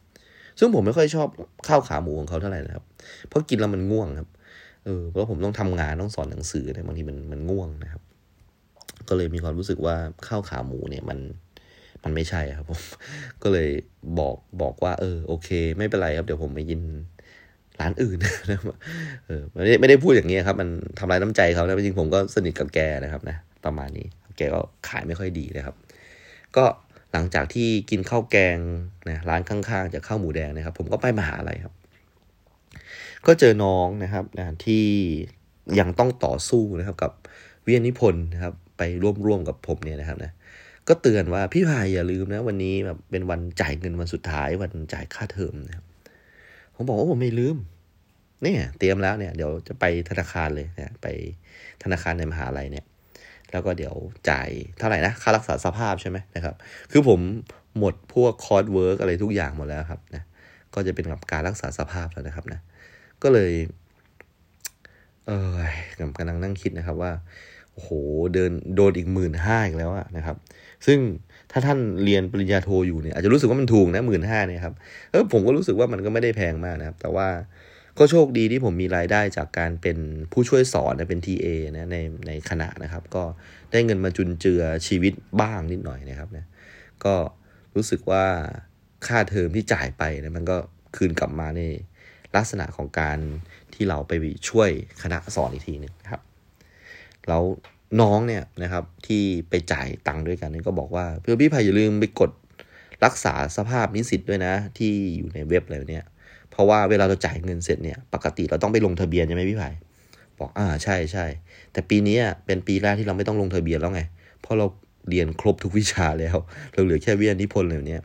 [0.59, 1.29] ซึ่งผมไม่ค่อยชอบ
[1.69, 2.85] ข้าวขาหมูของเขาเท่าไหร่นะครับ
[3.29, 4.29] เพราะกินแล้วมันง่วงครับ
[4.85, 8.03] เออเพราะผมต้องทำงานต้องสอนหนังสือเนี่ยบางทีมันมันง่วงนะครับ
[9.09, 9.97] ก็เลยมีความรู้สึกว่า
[10.29, 11.19] ข้าวขาหมูเนี่ยมัน
[12.05, 12.81] มันไม่ใช่ครับผม
[13.43, 13.71] ก็เลย
[14.19, 16.81] บอกบอกว่า เออโอเค ไม่เป็นไรครับเดี๋ยวผมไปกิน
[17.83, 18.35] ร้านอื่นนะ
[19.27, 20.69] เออไม่ได้ไม่ได้พูดอย่างนี้ครับ มัน
[20.99, 25.75] ทำลายน้ำใจเขานะจริงผมก็สนิทกับแกนะครับนะประมาณนี้แกก็ขายไม่ค่อยดีนะครับ
[26.57, 26.65] ก็
[27.13, 28.59] หลังจากที่กินข้าวแกง
[29.09, 31.75] นะร้านข้างๆจากข้าวหมูแดงนะครับ ผมก็ไปมหาลัยครับ
[33.27, 34.85] ก็เจอน้องนะครับนะที่
[35.79, 37.13] ยังต้องต่อสู้นะครับ กับ
[37.65, 38.83] วิทยานิพนธ์นะครับ ไป
[39.27, 40.33] ร่วมๆกับผมเนี่ยนะครับนะ
[40.89, 45.87] ก็เตือนว่าพี่พายอย่าลืมนะ วันนี้แบบเป็นวันจ่ายเงินวันสุดท้ายวันจ่ายค่าเทอมนะครับ
[46.75, 47.57] ผมบอกว่าผมไม่ลืม
[48.43, 51.07] เนี่ยเตรียมแล้วเนี่ยเดี๋ยวจะไปธนาคารเลยนะไป
[51.83, 52.85] ธนาคารในมหาลัยเนี่ย
[53.53, 53.95] แล้วก็เดี๋ยว
[54.31, 56.55] จ่ายเท่าไหร่นะค่ารักษาสภาพใช่ไหมนะครับ
[56.91, 57.21] คือผม
[57.79, 60.23] หมดพวก coursework อะไรทุกอย่างหมดแล้วครับนะ
[60.75, 62.61] ก็จะเป็นกับการรักษาสภาพแล้วนะครับนะ
[63.23, 63.53] ก็เลย
[65.27, 65.55] เออ
[65.99, 67.13] กำลังนั่งคิดนะครับว่า
[67.73, 67.91] โอ้โห
[68.35, 70.37] เดินโดนอีกหมื่นห้าอีกแล้วอะนะครับ
[70.87, 70.99] ซึ่ง
[71.51, 74.75] ถ้าท่านเรียนปริญญาโทอยู่เนี่ยอาจจะรู้สึกว่ามันถูกนะหมื่นห้าเนี่ยครับ
[75.11, 77.27] เออผมก็รู้สึกว่ามันก็ไม่ได้แพงมากนะครับ แต่ว่า
[77.99, 79.99] ก็โชคดีที่ผมมีรายได้จากการเป็น
[80.33, 83.25] ผู้ช่วยสอนนะเป็น TA นะในในคณะนะครับ ก็
[83.73, 86.45] ได้เงินมาจุนเจือชีวิตบ้างนิดหน่อยนะครับนะ
[87.05, 87.15] ก็
[87.75, 88.25] รู้สึกว่า
[89.07, 90.57] ค่าเทอมที่จ่ายไปนะมันก็
[90.97, 91.63] คืนกลับมาใน
[92.37, 93.19] ลักษณะของการ
[93.75, 94.13] ที่เราไป
[94.49, 94.71] ช่วย
[95.03, 96.23] คณะสอนอีกทีหนึ่งครับ
[97.29, 97.43] แล้ว
[98.01, 102.31] น้องเนี่ยนะครับที่ไปจ่ายตังค์ด้วยกันนี่ก็บอกว่าเพื่อพี่ภัยอย่าลืมไปกด
[103.05, 106.07] รักษาสภาพนิสิตด้วยนะ ที่อยู่ในเว็บอะไรเนี่ย
[106.53, 109.75] เพราะว่าเวลาเราจ่ายเงินเสร็จเนี่ย ปกติเราต้องไปลงทะเบียนใช่ไหมพี่ภัย
[110.39, 111.27] บอกอ่าใช่ใช่
[111.73, 114.03] แต่ปีนี้เป็นปีแรกที่เราไม่ต้องลงทะเบียนแล้วไง
[114.43, 114.67] เพราะเรา
[115.11, 116.37] เรียนครบทุกวิชาแล้ว
[116.73, 118.03] เราเหลือแค่วิทยานิพนธ์เลยเนี่ย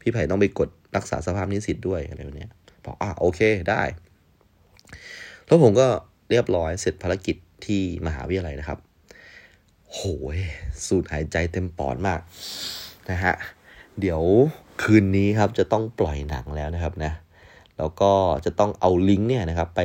[0.00, 2.46] พี่ไผ่ต้องไปกดรักษาสภาพนิสิตด้วยอะไรแบบนี้
[2.84, 3.82] บอกอ่าโอเคได้
[5.46, 5.86] แล้วผมก็
[6.30, 8.78] เรียบร้อยเสร็จภารกิจที่มหาวิทยาลัยนะครับ
[9.92, 10.00] โห
[10.36, 10.38] ย
[10.86, 12.20] สูดหายใจเต็มปอดมาก
[13.10, 13.34] นะฮะ
[14.00, 14.22] เดี๋ยว
[14.82, 17.12] คืนนี้ครับจะต้องปล่อยหนังแล้วนะครับนะ
[17.80, 18.12] แล้วก็
[18.44, 19.80] จะต้องเอาลิงก์เนี่ยนะครับไป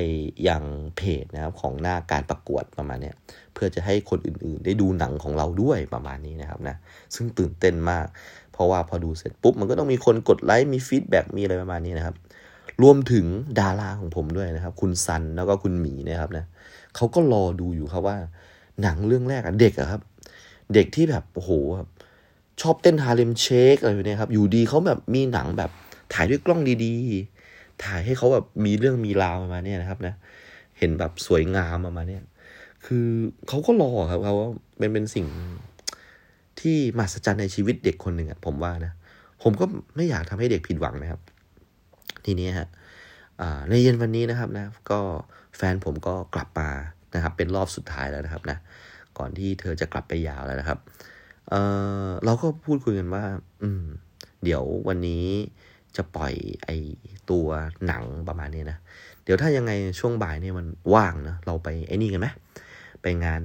[0.48, 0.64] ยัง
[0.98, 3.12] เพจนะครับของหน้าการประกวดประมาณนี้
[3.54, 6.76] เพื่อจะให้คนอื่นๆ ได้ดูหนังของเราด้วยประมาณนี้นะครับนะ
[7.16, 8.06] ซึ่งตื่นเต้นมาก
[8.54, 12.16] เพราะว่าพอดูเสร็จปุ๊บมันก็ต้องมีคนกดไลค์มี feedback มีอะไรประมาณนี้นะครับ
[12.84, 13.26] รวมถึง
[13.60, 16.46] ดาราของผมด้วยนะครับ คุณซันแล้วก็คุณหมีนะครับนะ
[16.96, 18.18] เขาก็รอดูอยู่ครับว่า
[18.82, 20.02] หนังเรื่องแรกอะเด็กอะครับ
[20.74, 21.90] เด็กที่แบบโอ้โหแบบ
[22.62, 25.72] ชอบเต้น Harlem Shake อะไรแบบนี้ครับอยู่ดีเขาแบบมีหนังแบบ
[26.14, 27.35] ถ่ายด้วยกล้องดีๆ
[27.84, 30.14] ถ่ายให้เขาแบบมีเรื่องมีราวประมาณนี้นะครับนะ
[30.78, 32.20] เห็นแบบสวยงามประมาณนี้
[32.86, 33.08] คือ
[33.48, 35.28] เขาก็รอครับเขาว่าเป็นเป็นสิ่ง
[36.60, 38.92] ที่มหัศจรรย์ในชีวิตเด็กคนหนึ่งอะผมว่านะ
[39.44, 41.22] ผมก็ไม่อยากทำให้เด็กผิดหวังนะครับ
[42.26, 42.68] ทีนี้ฮะ
[43.70, 45.00] ในเย็นวันนี้นะครับนะ ก็
[45.58, 46.70] แฟนผมก็กลับมา
[47.16, 48.58] นะครับ เป็นรอบสุดท้ายแล้วนะครับนะ
[49.18, 50.80] ก่อนที่เธอจะกลับไปยาวแล้วนะครับ
[51.50, 53.24] เเราก็พูดคุยกันว่า
[53.64, 53.84] อืม
[54.44, 55.26] เดี๋ยววันนี้
[55.98, 56.70] จะปล่อยไอ
[57.32, 57.48] ตัว
[57.88, 58.78] หนังประมาณนี้นะ
[59.24, 62.28] เดี๋ยวถ้ายังไงช่วงบ่ายเนี่ยมันว่างนะเราไปไอ้นี่กันไหม
[63.02, 63.42] ไปงาน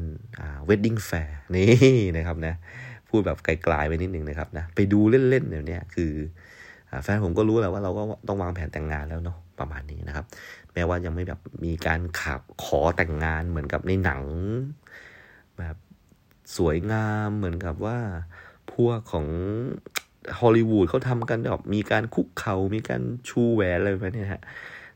[0.64, 1.68] wedding fair นี่
[2.16, 2.54] นะครับนะ
[3.08, 6.12] พูดแบบไกลๆไปนิดนึงนะครับนะ ไปดูเล่นๆเดี๋ยวนี้คือ
[7.02, 10.24] แฟนผมก็รู้แหล้วว่าเราก็ต้องวางแผนแต่งงานแล้วเนาะประมาณนี้นะครับ
[10.72, 14.22] แม้ว่ายังไม่แบบมีการขับขอแต่งงานเหมือนกับในหนัง
[15.58, 15.76] แบบ
[16.56, 17.98] สวยงามเหมือนกับว่า
[18.72, 19.26] พวกของ
[20.40, 24.42] ฮอลลีวูดเขาทำกันแบบมีการคุกเข่ามีการชูแหวนอะไรแบบนี้ฮะ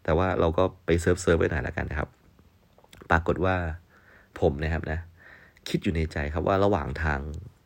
[0.04, 2.08] แต่ว่าเราก็ไปเซิร์ฟเซิร์ฟไปหน่อยแล้วกันนะครับ
[3.10, 3.54] ปรากฏว่า
[4.40, 4.98] ผมนะครับนะ
[5.68, 7.20] คิดอยู่ในใจครับว่าระหว่างทาง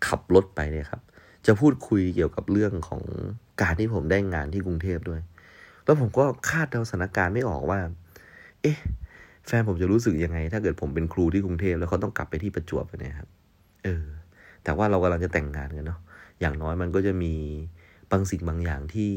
[0.06, 1.00] ขับรถไปเนี่ยครับ
[1.46, 3.02] จะพูดคุยเกี่ยวกับเรื่องของ
[3.62, 5.20] การที่ผมได้งานที่กรุงเทพด้วย
[5.84, 7.80] แล้วผมก็คาดเดาสถานการณ์ไม่ออกว่า
[8.62, 8.78] เอ๊ะ
[9.46, 13.28] แฟนผมจะรู้สึกยังไง ถ้าเกิดผมเป็นครูที่กรุงเทพแล้วเขาต้องกลับไปที่ประจวบเนี่ยครับ
[13.84, 14.06] เออ
[14.64, 15.98] แต่ว่าเรากำลังจะแต่งงานกันเนาะ
[16.40, 17.34] อย่างน้อยมันก็จะมี
[18.10, 19.12] บางสิ่งบางอย่างที่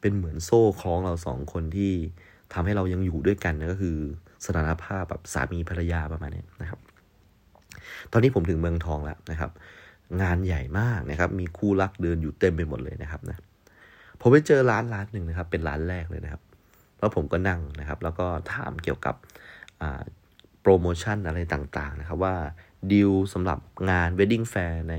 [0.00, 1.92] เป็นเหมือนโซ่คล้องเราสองคนที่
[2.52, 3.96] ทำให้เรายังอยู่ด้วยกันนะก็คือ
[4.46, 6.80] สถานภาพแบบสามีภรรยาประมาณนี้นะครับ
[8.12, 9.50] ตอนนี้ผมถึงเมืองทองแล้วนะครับ
[10.22, 13.42] งานใหญ่มากนะครับ มีคู่รักเดินอยู่เต็มไปหมดเลยนะครับนะ
[14.20, 16.42] ผมไปเจอร้านร้านหนึ่งนะครับ เป็นร้านแรกเลยนะครับ
[16.98, 19.14] แล้วผมก็นั่งนะครับ แล้วก็ถามเกี่ยวกับ
[20.60, 22.34] โปรโมชั่นอะไรต่างๆนะครับ ว่า
[22.92, 23.58] ดีลสำหรับ
[23.90, 24.96] งาน Wedding Fair ใน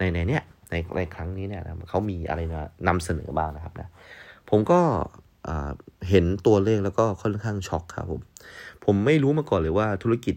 [0.00, 3.88] ในในเนี้ยในในครั้งนี้เนี่ยนะเขามีอะไรนะนำเสนอบ้างนะครับนะ
[4.50, 4.80] ผมก็
[6.08, 8.20] เห็นตัวเลขแล้วก็ค่อนข้างช็อกครับผม
[8.84, 10.36] ผมไม่รู้มาก่อนเลยว่าธุรกิจ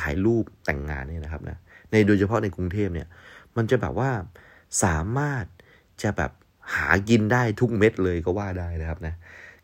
[0.00, 1.56] ถ่ายรูปแต่งงานเนี่ยนะครับนะ
[1.90, 3.08] ในโดยเฉพาะในกรุงเทพเนี่ย
[3.56, 4.10] มันจะแบบว่า
[4.84, 5.44] สามารถ
[6.02, 6.30] จะแบบ
[6.74, 9.14] หากินได้ทุกเม็ดเลยก็ว่าได้นะครับนะ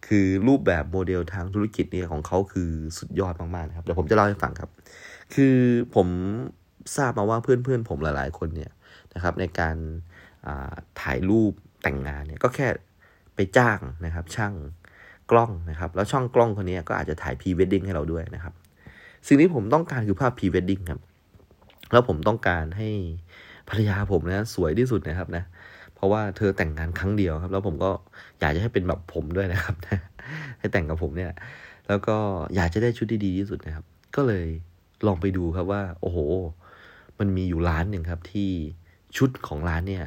[0.07, 4.71] คือรูปแบบโมเดลทางธุรกิจเนี่ยของเขาคือสุดยอดมากๆนะครับเดี๋ยวผมจะเล่าให้ฟังครับ
[5.35, 5.57] คือ
[5.95, 6.09] ผม
[6.97, 8.71] ทราบมาว่าเพื่อนๆผมหลาย ๆ คนเนี่ย
[9.15, 9.77] นะครับในการ
[11.01, 12.67] ถ่ายรูปแต่งงานเนี่ยก็แค่
[13.35, 14.55] ไปจ้างนะครับช่าง
[15.31, 18.55] กล้องนะครับ แล้วช่องกล้องคนนี้ก็อาจจะถ่ายพรีเวดดิ้งให้เราด้วยนะครับ
[19.27, 21.01] สิ่งที่ผมต้องการคือภาพพรีเวดดิ้งครับ
[21.93, 22.89] แล้วผมต้องการให้
[23.69, 25.45] ภรรยาผมนะสวยที่สุดนะครับนะ
[25.95, 27.91] เพราะว่าเธอแต่งงานครั้งเดียวครับ แล้วผมก็
[28.41, 29.75] อยากจะให้เป็นแบบผมด้วยนะครับ
[30.59, 31.33] ให้แต่งกับผมเนี่ย
[31.89, 32.17] แล้วก็
[32.55, 33.85] อยากจะได้ชุดที่ดีที่สุดนะครับ
[34.17, 34.47] ก็เลย
[35.07, 36.19] ลองไปดูครับว่า โอ้โห
[37.19, 38.51] มันมีอยู่ร้านหนึ่งครับที่
[39.17, 40.05] ชุดของร้านเนี่ย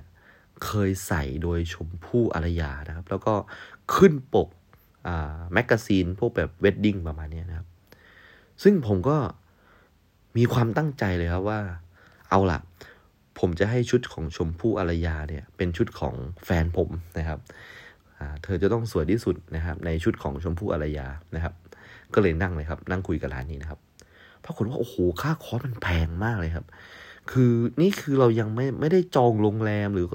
[0.65, 3.33] เคยใส่โดยชมพู่อารยานะครับ แล้วก็
[3.95, 4.47] ขึ้นปก
[5.53, 7.67] magazine พวกแบบ wedding ประมาณนี้นะครับ
[8.63, 9.17] ซึ่งผมก็
[10.37, 11.59] มีความตั้งใจเลยครับว่า
[12.29, 12.59] เอาล่ะ
[13.39, 16.15] ผมจะให้ชุดของชมพู่อารยาเนี่ย เป็นชุดของ
[16.45, 16.89] แฟนผม
[17.19, 17.39] นะครับ
[18.43, 21.53] เธอจะต้องสวยที่สุดนะครับ ในชุดของชมพู่อารยานะครับ
[22.13, 23.79] ก็เลยนั่งเลยครับ นั่งคุยกับร้านนี้นะครับ
[24.45, 26.65] ปรากฏว่าโอ้โหค่าคอร์สมันแพงมากเลยครับ
[27.31, 30.07] คือนี่คือเรายังไม่ไม่ได้จองโรงแรมหรือ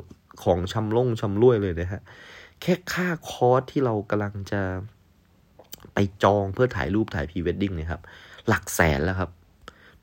[0.44, 2.03] ของชำล่งชำรวยเลยนะฮะ
[2.61, 4.61] แค่ค่าคอร์สที่เรากำลังจะ
[5.94, 8.03] ไปจองเพื่อถ่ายรูปถ่ายพรีเวดดิ้งเนี่ยครับ
[8.48, 9.31] หลักแสนแล้วครับ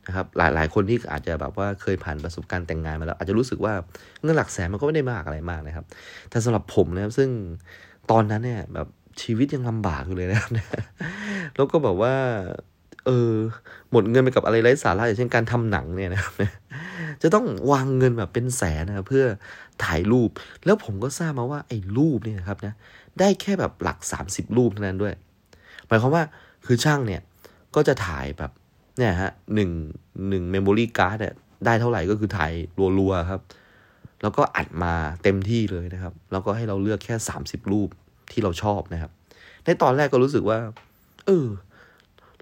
[0.05, 3.73] นะครับ หลายหลายคนที่อาจจะแบบว่าเคยผ่านประสบการณ์แต่งงานมาแล้ว อาจจะรู้สึกว่า
[4.23, 5.85] เงินหลักแสนมันก็ไม่ได้มากอะไรมากนะครับ
[6.29, 7.29] แต่สำหรับผมนะครับซึ่ง
[8.11, 8.87] ตอนนั้นเนี่ยแบบ
[9.21, 10.51] ชีวิตยังลำบากอยู่เลยนะครับ
[11.55, 12.13] แล้วก็แบบว่า
[13.05, 13.33] เออ
[13.91, 16.33] หมดเงินไปกับอะไรไร้สาระอย่างเช่นการทำหนังเนี่ยนะครับ
[17.21, 19.25] จะต้องวางเงินแบบเป็นแสนนะครับเพื่อ
[19.83, 20.29] ถ่ายรูป
[20.65, 22.73] แล้วผมก็ทราบมาว่าไอ้รูปเนี่ยครับนะ
[23.19, 23.97] ได้แค่แบบหลัก
[24.29, 25.13] 30 รูปเท่านั้นด้วย
[25.87, 26.23] หมายความว่า
[26.65, 27.21] คือช่างเนี่ย
[27.75, 28.51] ก็จะถ่ายแบบ
[28.97, 29.69] เนี่ยฮะหนึ่ง
[30.29, 31.33] หนึ่ง memory card เนี่ย
[31.65, 32.51] ได้เท่าไหร่ก็คือถ่าย
[32.99, 33.41] รัวๆครับ
[34.21, 37.89] แล้วก็อัดมาเต็มที่เลยนะครับ แล้วก็ให้เราเลือกแค่ 30 รูป
[38.31, 39.11] ที่เราชอบนะครับ
[39.65, 40.57] ในตอนแรกก็รู้สึกว่า
[41.25, 41.45] เออ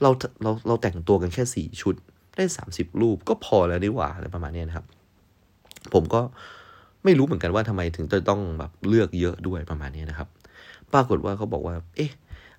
[0.01, 0.09] เรา
[0.43, 1.95] เราเราแต่งตัวกันแค่สี่ชุด
[2.35, 4.85] ได้สามสิบรูปก็พอแล้วนี่หว่าอะไรประมาณนี้นะครับ
[5.93, 6.21] ผมก็
[7.03, 10.27] ไม่รู้เหมือนกันว่าทำไมถึงจะต้องแบบเลือกเยอะด้วยประมาณนี้นะครับ
[10.93, 12.11] ปรากฏว่าเขาบอกว่า เอ๊ะ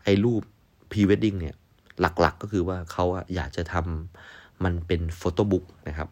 [0.04, 0.42] ไอ้รูป
[0.90, 1.54] พรีเวดดิ้งเนี่ย
[2.00, 6.08] หลักๆก็คือว่าเขาอยากจะทำมันเป็น photobook นะครับ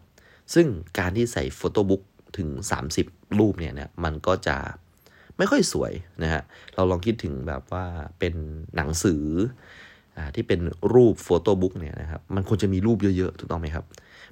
[0.53, 0.67] ซึ่ง
[0.99, 2.01] การที่ใส่ photobook
[2.37, 2.49] ถึง
[2.93, 4.57] 30 รูปเนี่ยนะมันก็จะ
[5.37, 6.41] ไม่ค่อยสวยนะฮะ
[6.75, 7.85] เราลองคิดถึงแบบว่า
[8.19, 8.33] เป็น
[8.75, 9.23] หนังสือ
[10.35, 10.59] ที่เป็น
[10.93, 13.85] รูปโฟโต้บุ๊กเนี่ยนะครับมันควรจะมีรูปเยอะๆ ถูกต้องไหมครับ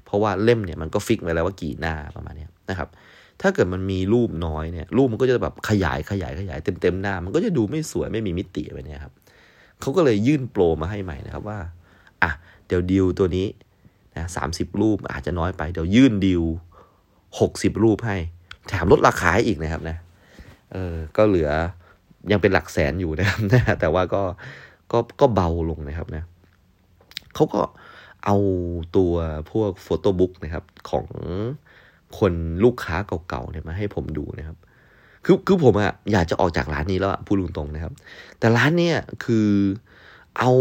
[0.05, 2.89] เพราะว่าเล่มเนี่ยมันก็ฟิกไว้แล้วว่ากี่หน้าประมาณนี้นะครับ
[3.41, 9.13] ถ้าเกิดมันมีรูปน้อยเนี่ยรูปมันก็จะแบบขยายขยายขยายเต็มเต็มหน้า มันก็จะดูไม่สวยไม่มีมิติไปเนี่ยครับ
[9.81, 11.59] เขาก็เลยยื่นโปรมาให้ใหม่นะครับว่า
[12.23, 12.31] อะ
[12.67, 13.47] เดี๋ยวดิวตัวนี้
[14.15, 16.43] นะสามสิบรูปอาจจะน้อยไป เดี๋ยวยื่นดิว
[17.39, 18.17] หกสิบรูปให้
[18.67, 19.97] แถมลดราคาอีกนะครับนะ
[20.73, 21.49] เออก็เหลือ
[22.31, 24.23] ยังเป็นหลักแสนอยู่นะครับนะแต่ว่าก็
[24.91, 26.23] ก็ก็เบาลงนะครับนะ
[27.35, 27.61] เขาก็
[28.25, 28.37] เอา
[28.95, 29.13] ตัว
[29.51, 31.05] พวกโฟโต้บุ๊กนะครับ ของ
[32.19, 32.95] คนลูกค้า
[33.29, 34.57] เก่าๆเนี่ยมาให้ผมดูนะครับ
[35.25, 37.93] คือคือผมอะอยากจะออกจากร้านนี้แล้วพูดตรงๆนะครับ
[38.39, 39.47] แต่ร้านเนี้ยคือ
[40.39, 40.51] เอา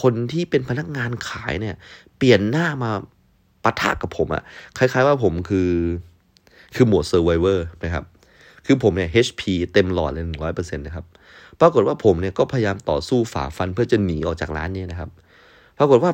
[0.00, 1.74] คนที่เป็นพนักงานขายเนี่ย
[2.16, 2.90] เปลี่ยนหน้ามา
[3.64, 4.42] ปะทะกับผมอะ
[4.78, 5.70] คล้าย ๆ ว่าผมคือ
[6.74, 8.04] คือโหมด survivor นะครับ
[8.66, 11.04] คือผมเนี่ย HP เต็มหลอดเลยหนึ่งร้อยเปอร์เซ็นต์นะครับ
[11.60, 15.10] ปรากฏว่าผมเนี่ยก็พยายามต่อสู้ฝ่าฟันเพื่อจะหนีออกจากร้านนี้นะครับ
[15.78, 16.10] ปรากฏว่า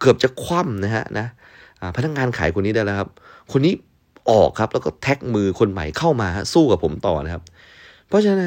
[0.00, 1.26] เกือบจะคว่ำนะฮะนะ
[1.96, 3.08] พนักงานขายคนนี้ได้แล้วครับ
[3.52, 3.74] คนนี้
[4.30, 7.42] ออกครับ แล้วก็แท็กมือคนใหม่เข้ามาสู้กับผมต่อนะครับ
[8.08, 8.40] เพราะฉะนั้น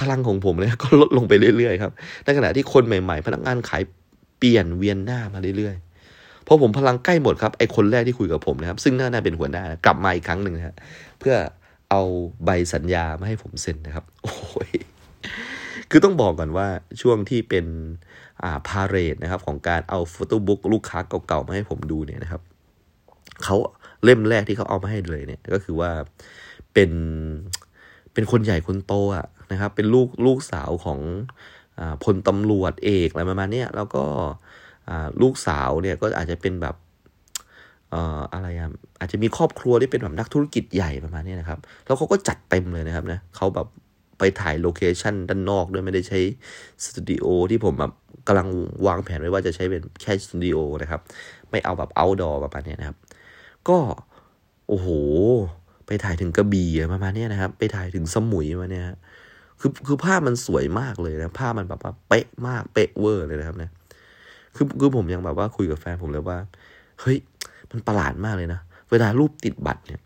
[0.00, 1.92] พลังของผมเนี่ยก็ลดลงไปเรื่อยๆครับ
[2.24, 3.82] ในขณะที่คนใหม่ๆ พนักงานขาย
[4.38, 10.76] เปลี่ยนเวียนหน้ามาเรื่อยๆพอผมพลังใกล้หมดครับไอคนแรกที่คุยกับผมนะครับ ซึ่งน่าเป็นหัวหน้ากลับมาอีกครั้งหนึ่งนะ
[11.20, 11.34] เพื่อ
[11.90, 12.02] เอา
[12.44, 14.34] ใบสัญญามาให้ผมเซ็นนะครับ โอ้
[14.68, 14.70] ย
[15.90, 16.66] คือต้องบอกก่อนว่า
[17.00, 17.66] ช่วงที่เป็น
[18.42, 22.42] อ่าพาเรดนะครับของการเอาโฟโต้บุ๊กลูกค้าเก่าๆมาให้ผมดูเนี่ยนะครับ
[23.44, 23.56] เขา
[24.04, 25.90] เล่มแรกที่เขาเอามาให้เลยเนี่ยก็คือว่า
[26.72, 26.90] เป็น
[28.12, 31.00] เป็นคนใหญ่คนโตอะนะครับ เป็นลูกลูกสาวของ
[31.78, 34.02] อพลตำรวจเอกอะไรประมาณนี้แล้วก็
[35.22, 36.76] ลูกสาวเนี่ยก็อาจจะเป็นแบบ
[38.32, 38.70] อะไรอะ
[39.00, 43.66] อาจจะมีครอบครัวที่เป็นแบบนักธุรกิจใหญ่ประมาณนี้นะครับ แล้วเขาก็จัดเต็มเลยนะครับนะเขาแบบ
[44.18, 46.18] ไปถ่าย location ด้านนอกด้วยไม่ได้ใช้
[46.84, 47.92] สตูดิโอที่ผมแบบ
[48.26, 48.48] กำลัง
[48.86, 51.00] วางแผนไว้ว่าจะใช้เป็นแค่สตูดิโอนะครับ
[51.50, 52.96] ไม่เอาแบบ outdoor ประมาณนี้นะครับ
[53.68, 53.78] ก็
[54.68, 54.88] โอ้โห
[55.86, 58.84] ไปถ่ายถึงกระบี่ประมาณนี้นะครับ ไปถ่ายถึงสมุยมาเนี่ย
[59.60, 63.70] คือคือภาพมันสวยมากเลยนะภาพมันแบบว่าเป๊ะมากเป๊ะเวอร์เลยนะครับเนะ
[64.56, 66.38] คือคือผมยังแบบว่าคุยกับแฟนผมเลยว่า
[67.00, 67.16] เฮ้ย
[67.70, 70.00] มันประหลาดมากเลยนะ เวลารูปติดบัตรเนี่ย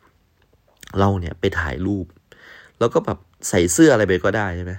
[0.99, 2.07] เราเนี่ยไปถ่ายรูป
[2.79, 4.72] แล้วก็แบบ ใส่เสื้ออะไรไปก็ได้ใช่ไหม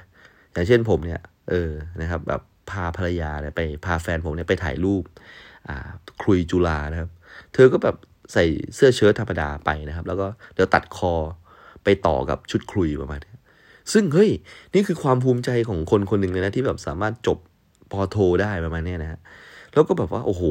[0.54, 1.72] อย่างเช่นผมเนี่ย เออ
[2.02, 5.04] นะครับแบบพาภรรยาเนี่ยไปพาแฟนผมเนี่ยไปถ่ายรูป
[5.68, 5.78] อ่า
[6.22, 7.10] ครุยจุฬานะครับ
[7.54, 7.96] เธอก็แบบ
[8.34, 8.46] ใส่
[8.76, 11.14] เสื้อเชิ้ตธรรมดาไปนะครับ แล้วก็เดี๋ยวตัดคอ
[11.84, 13.34] ไปต่อกับชุดครุยประมาณนี้
[13.94, 14.30] ซึ่งเฮ้ย
[14.74, 17.38] นี่คือความภูมิใจของคนคนหนึ่งเลยนะที่แบบสามารถจบ
[17.92, 19.20] ปโทได้ประมาณนี้นะฮะ
[19.74, 20.44] แล้วก็แบบว่าโอ้โห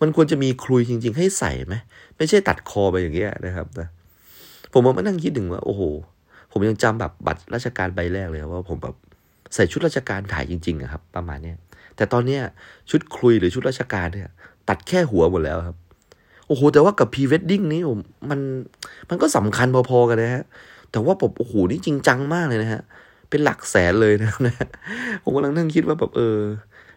[0.00, 1.74] มันควรจะมีครุยจริง ๆ ให้ใส่ไหม
[2.16, 3.88] ไม่ใช่ตัดคอไปอย่างเงี้ยนะครับนะ
[4.72, 5.82] ผมมานั่งคิดถึงว่า โอ้โห
[6.54, 8.94] ผมยังจำแบบบัตรราชการใบแรกเลยว่าผมแบบ
[9.54, 11.56] ใส่ชุดราชการถ่ายจริงๆอะครับ ประมาณเนี้ย
[11.96, 12.40] แต่ตอนเนี้ย
[12.90, 14.28] ชุดครุยหรือชุดราชการเนี่ย
[14.68, 15.76] ตัดแค่หัวหมดแล้วครับ
[16.48, 17.98] โอ้โห แต่ว่ากับพรีเวดดิ้งนี้ผม
[18.30, 18.40] มัน
[19.10, 20.44] มันก็สำคัญพอๆกันนะฮะ
[20.90, 22.82] แต่ว่าผมโอ้โหนี่จริงจังมากเลยนะฮะ
[23.30, 24.54] เป็นหลักแสนเลยนะนะ
[25.22, 26.38] ผมกำลังนั่งคิดว่าแบบเออ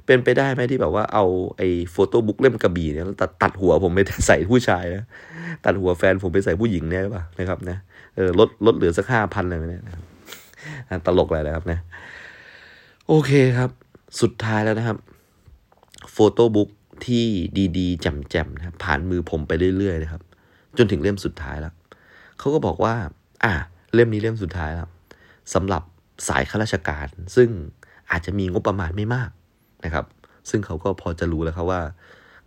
[0.05, 1.25] เป็นไปได้ไหมที่แบบว่าเอา
[1.57, 5.03] ไอ้ photobook เล่มกระบี่เนี่ยตัดตัดหัวผมไปใส่ผู้ชายนะ
[5.65, 7.77] ตัดหัวแฟนผมไปใส่ผู้หญิงเนี่ยป่ะนะครับนะ
[8.17, 9.83] เออลดลดเหลือสักห้าพันเลยเนี่ย
[11.05, 11.79] ตลกเลยนะครับนะ
[13.07, 13.69] โอเคครับ
[14.21, 14.97] สุดท้ายแล้วนะครับ
[16.11, 16.69] โฟโต้บุ๊ก
[17.05, 17.25] ที่
[17.77, 20.21] ดีๆแจ่มๆนะผ่านมือผมไปเรื่อยๆนะครับ
[20.77, 21.73] จนถึงเล่มสุดท้ายแล้ว
[22.39, 22.95] เขาก็บอกว่า
[23.43, 23.53] อะ
[23.93, 24.89] เล่มนี้เล่มสุดท้ายแล้ว
[25.53, 25.83] สำหรับ
[26.27, 27.49] สายข้าราชการ ซึ่ง
[28.11, 29.29] อาจจะมีงบประมาณไม่มาก
[29.85, 30.05] นะครับ
[30.49, 31.81] ซึ่งเขาก็พอจะรู้แล้วครับว่า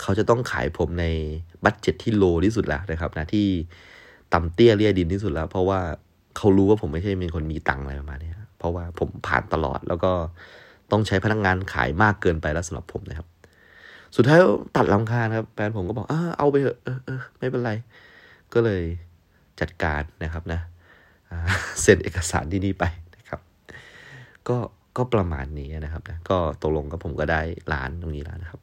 [0.00, 1.06] เขาจะต้องขายผมใน
[1.64, 3.46] บัตเจ็ตที่โลที่สุดแล้วนะครับนะที่
[4.32, 5.80] ต่ำเตี้ยเรียดินที่สุดแล้ว เพราะว่า
[6.36, 10.12] เขารู้ว่าผมไม่ใช่เป็นคนมีตังอะไรประมาณนี้เพราะว่าผมผ่านตลอดแล้วก็
[10.90, 13.28] ต้องใช้พนักงงานขายมากเกินไปแล้วสำหรับผมนะครับ
[14.16, 14.38] สุดท้าย
[14.76, 17.72] ตัดลำคาญครับแฟนผมก็บอกเออเอาไปเถอะเออเออไม่เป็นไร
[18.52, 18.82] ก็เลย
[19.60, 20.60] จัดการนะครับนะ
[21.82, 22.84] เซ็นเอกสารที่นี่ไป
[23.16, 23.40] นะครับ
[24.48, 24.56] ก็
[24.96, 27.40] ก็ประมาณนี้นะครับนะก็ตกลงกับผมก็ได้
[27.72, 28.60] ร้านตรงนี้แล้วนะครับ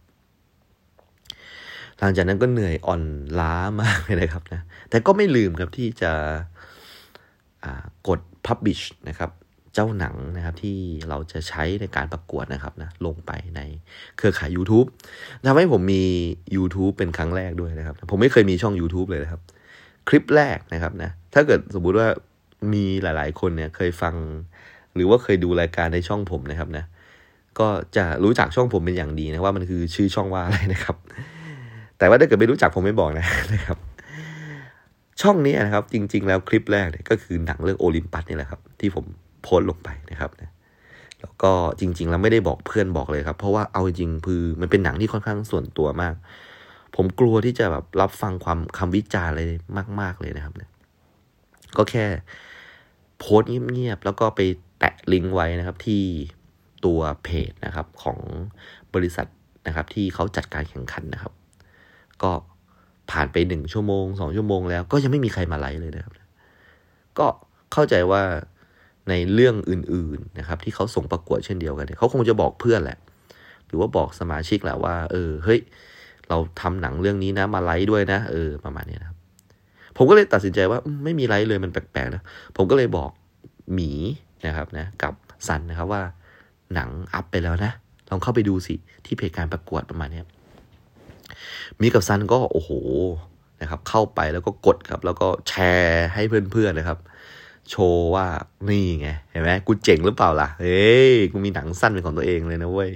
[1.99, 3.01] หลังจากนั้นก็เหนื่อยอ่อน
[3.39, 6.11] ล้ามากเลยนะครับนะ แต่ก็ไม่ลืมครับที่จะ
[8.07, 9.31] กด publish นะครับ
[9.73, 10.77] เจ้าหนังนะครับที่
[11.09, 13.61] เราจะใช้ในการประกวดนะครับนะลงไปใน
[14.17, 14.87] เครือข่าย YouTube
[15.47, 16.03] ทำให้ผมมี
[16.55, 19.41] YouTube เป็นครั้งแรกด้วยนะครับ ผมไม่เคยมีช่อง YouTube เลยนะครับ
[20.07, 22.07] คลิปแรกนะครับนะ ถ้าเกิดสมมุติว่า
[22.73, 24.15] มีหลาย ๆ คนเนี่ยเคยฟัง
[24.95, 26.85] หรือว่าเคยดูรายการในช่องผมนะครับนะ
[27.59, 30.97] ก็จะรู้จักช่องผมเป็นอย่างดีนะว่ามันคือชื่อช่องว่าอะไรนะครับ
[31.97, 33.77] แต่ว่าถ้าเกิดไม่รู้จักผมไม่บอกนะนะครับ
[35.21, 39.05] ช่องนี้นะครับ จริง ๆ แล้วคลิปแรกเนี่ยก็คือหนังเรื่องโอลิมปัสนี่แหละครับ ที่ผม
[39.41, 40.51] โพสต์ลงไปนะครับนะ
[41.21, 46.13] แล้วก็จริง ๆ แล้วไม่ได้บอกเพื่อนบอกเลยครับ เพราะว่าเอาจริงคือมันเป็นหนังที่ค่อนข้างส่วนตัวมาก
[46.95, 49.41] ผมกลัวที่จะแบบรับฟังความคำวิจารณ์อะไร
[50.01, 50.71] มาก ๆเลยนะครับเนี่ย
[51.77, 52.05] ก็แค่
[53.19, 54.41] โพสต์เงียบๆแล้วก็ไป
[54.79, 56.03] แตะลิงก์ไว้นะครับที่
[56.85, 58.19] ตัวเพจนะครับของ
[58.93, 59.27] บริษัท
[59.67, 61.33] นะครับที่เขาจัดการแข่งขันนะครับ
[62.23, 62.31] ก็
[63.11, 66.13] ผ่านไปหนึ่งชั่วโมงสองชั่วโมงแล้วก็ยังไม่มีใครมาไลค์เลยนะครับ
[67.19, 67.27] ก็
[67.73, 68.21] เข้าใจว่า
[69.09, 72.97] ในเรื่องอื่นๆนะครับ ที่เขาส่งประกวดเช่นเดียวกันเขาคงจะบอกเพื่อนแหละ
[73.67, 75.59] หรือว่าบอกสมาชิกแหละว่า เออเฮ้ย
[76.29, 79.17] เราทำหนังเรื่องนี้นะมาไลฟ์ด้วยนะเออประมาณนี้นะครับ
[79.97, 82.23] ผมก็เลยตัดสินใจว่าไม่มีไลฟ์เลยมันแปลกๆนะ
[82.57, 83.09] ผมก็เลยบอก
[83.73, 83.91] หมี
[84.45, 85.13] นะครับนะกับ
[85.47, 86.01] ซันนะครับว่า
[86.73, 87.71] หนังอัพไปแล้วนะ
[88.09, 88.75] ลองเข้าไปดูสิ
[89.05, 90.21] ที่เพจการประกวดประมาณนี้
[91.81, 92.71] มีกับซันก็โอ้โห
[93.61, 96.99] นะครับ เข้าไปแล้วก็กดครับ แล้วก็แชร์ให้เพื่อนๆนะครับ
[97.69, 98.27] โชว์ว่า
[98.69, 102.91] นี่ไงเห็นไหมกูเจ๋งหรือเปล่าล่ะเฮ้ยกูมีหนังสั้นเป็นของตัวเองเลยนะเว้ย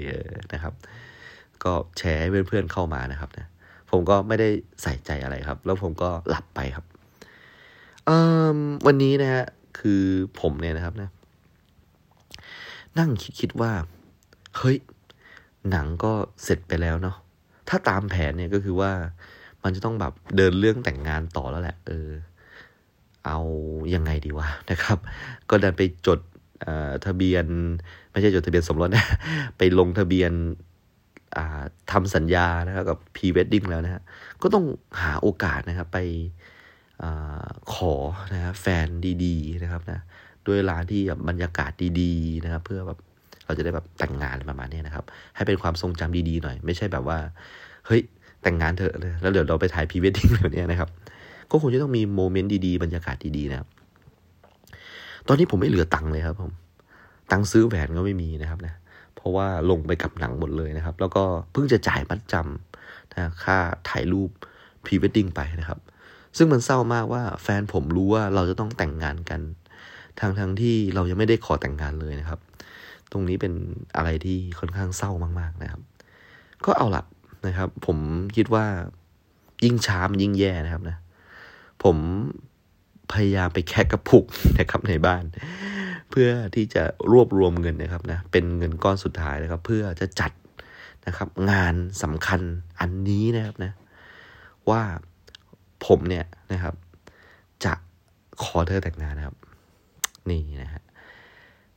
[0.54, 0.74] นะครับ
[1.63, 3.48] ก็แชร์ให้เพื่อนๆเข้ามานะครับนะ
[3.91, 4.50] ผมก็ไม่ได้
[4.84, 6.86] ใส่ใจอะไรครับ แล้วผมก็หลับไปครับ
[8.86, 9.46] วันนี้นะฮะ
[9.80, 10.04] คือ
[10.39, 11.10] ผมเนี่ยนะครับนะ
[13.00, 13.72] นั่งคิดคิดว่า
[14.58, 14.78] เฮ้ย
[15.70, 16.12] หนังก็
[16.44, 17.15] เสร็จไปแล้วเนาะ
[17.72, 18.92] ถ้าตามแผนเนี่ยก็คือว่า
[19.64, 22.10] มันจะต้องแบบเดินเรื่องแต่งงานต่อแล้วแหละ เออ
[23.26, 23.40] เอา
[23.96, 24.98] ยังไงดีวะนะครับ
[25.50, 26.20] ก็ดันไปจด
[27.06, 27.46] ทะเบียน
[28.12, 29.06] ไม่ใช่จดทะเบียนสมรสนะ
[29.58, 30.32] ไปลงทะเบียน
[31.92, 34.02] ทำสัญญานะครับกับพรีเวดดิ้งแล้วนะฮะ
[34.42, 34.66] ก็ต้อง
[35.02, 36.00] หาโอกาสนะครับไป
[37.04, 37.06] อ
[37.74, 37.94] ขอ
[38.34, 38.88] นะแฟน
[39.26, 40.00] ดี ๆ นะครับนะ
[40.48, 43.00] ด้วยร้านที่แบบบรรยากาศดี ๆ นะครับ เพื่อแบบ
[43.52, 47.18] เราจะได้แบบแต่งงานประมาณนี้นะครับ ให้เป็นความทรงจำดีๆหน่อย ไม่ใช่แบบว่า
[47.88, 48.02] เฮ้ย
[48.44, 50.90] แต่งงานเถอะเลยแล้วเดี๋ยวเราไปถ่ายพรีเวดดิ้งแบบนี้นะครับ
[51.52, 53.68] ก็คงจะต้องมี moment ดีๆ บรรยากาศดีๆนะครับ
[55.28, 56.52] ตอนนี้ผมไม่เหลือตังค์เลยครับ ผม
[57.32, 58.74] ตังค์ซื้อแหวนก็ไม่มีนะครับนะ
[59.16, 63.58] เพราะว่าลงไปกับหนังหมดเลยนะครับ แล้วก็เพิ่งจะจ่ายมัดจำนะค่า
[63.90, 64.30] ถ่ายรูป
[64.86, 65.80] พรีเวดดิ้งไปนะครับ
[66.38, 69.42] ซึ่งมันเศร้ามากว่าแฟนผมรู้ว่าเราจะต้องแต่งงานกัน
[70.20, 72.40] ทางทั้งที่เรายังไม่ได้ขอแต่งงานเลยนะครับ
[73.12, 73.54] ตรงนี้เป็น
[73.95, 75.82] อะไรที่ค่อนข้างเศร้ามากๆนะครับ
[76.65, 77.04] ก็เอาละ
[77.47, 77.97] นะครับ ผม
[78.36, 78.65] คิดว่า
[79.63, 80.97] ยิ่งช้ามันยิ่งแย่นะครับนะ
[81.84, 81.97] ผม
[83.12, 84.26] พยายามไปแค่กระปุก
[84.60, 85.24] นะครับในบ้าน
[86.10, 90.32] เพื่อที่จะรวบรวมเงินนะครับนะเป็นเงินก้อนสุดท้ายนะครับ เพื่อจะจัด
[91.08, 92.41] นะครับ งานสำคัญ
[92.80, 93.71] อันนี้นะครับนะ
[94.69, 94.82] ว่า
[95.86, 96.76] ผมเนี่ยนะครับ
[97.65, 97.74] จะ
[98.43, 99.36] ขอเธอแต่งงานนะครับ
[100.30, 100.84] นี่นะฮะ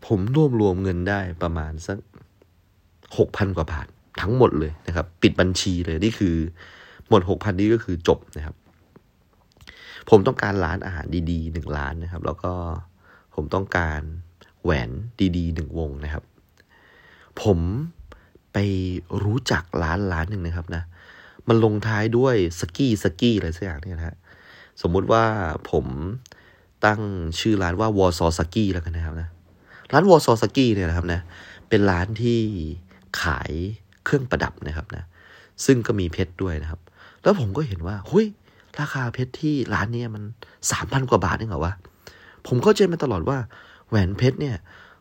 [0.06, 1.98] ผมรวบรวมเงินได้ประมาณสัก
[3.18, 3.86] หกพันกว่าบาท
[4.20, 6.36] ทั้งหมดเลยนะครับ ปิดบัญชีเลยนี่คือ
[7.08, 8.56] หมดหกพันนี้ก็คือจบนะครับ
[10.10, 12.52] ผมต้องการร้านอาหารดีๆหนึ่งร้านนะครับ แล้วก็
[13.34, 14.00] ผมต้องการ
[14.62, 14.90] แหวน
[15.36, 16.24] ดีๆหนึ่งวงนะครับ
[17.42, 17.58] ผม
[18.52, 18.58] ไป
[19.24, 20.82] รู้จักร้านร้านหนึ่งนะครับนะ
[21.48, 24.16] มันลงท้ายด้วยสกี้สกี้อะไรสักอย่างเนี่ยนะฮะ
[24.82, 25.24] สมมุติว่า
[25.70, 25.86] ผม
[26.84, 27.00] ตั้ง
[27.40, 29.28] ชื่อร้านว่าวอซอสกี้แล้วกันนะครับนะ
[29.94, 31.20] ร้านวอซอสกี้เนี่ยนะครับนะ
[31.68, 32.40] เป็นร้านที่
[33.22, 33.52] ขาย
[34.04, 35.04] เครื่องประดับนะครับนะ
[35.64, 36.80] ซึ่งก็มีเพชรด้วยนะครับ
[37.22, 38.26] แล้วผมก็เห็นว่าเฮ้ย
[38.78, 40.22] ราคาเพชรที่ร้านนี้มัน
[40.70, 41.72] สามพันกว่าบาทเองเหรอวะ
[42.46, 43.38] ผมก็เจมาตลอดว่า
[43.88, 44.56] แหวนเพชรเนี่ย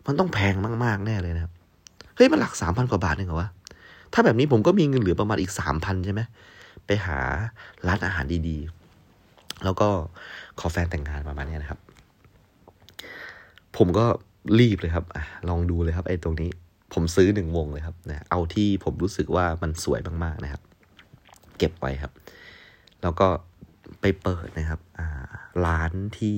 [0.06, 1.54] มันต้องแพงมากๆแน่เลยนะครับ
[2.16, 3.50] เฮ้ยมันหลักสามพันกว่าบาทเองเหรอวะ
[4.14, 6.22] ถ้าแบบนี้ผมก็มีเงินเหลือประมาณอีกสามพันใช่ไหม
[6.86, 7.18] ไปหา
[7.88, 9.88] ร้านอาหารดีๆ แล้วก็
[10.60, 11.80] ขอแฟนแต่งงานประมาณนี้นะครับ
[13.78, 14.06] ผมก็
[14.60, 15.18] รีบเลยครับอ
[15.50, 16.50] ลองดูเลยครับไอ้ตรงนี้
[16.94, 20.62] ผมซื้อหนึ่งวงเลยครับนะเอาที่ผมรู้สึกว่ามันสวยมากๆนะครับ
[21.58, 22.12] เก็บไว้ครับ
[23.02, 23.28] แล้วก็
[24.02, 24.80] ไปเปิดนะครับ
[25.66, 26.38] ร้านที่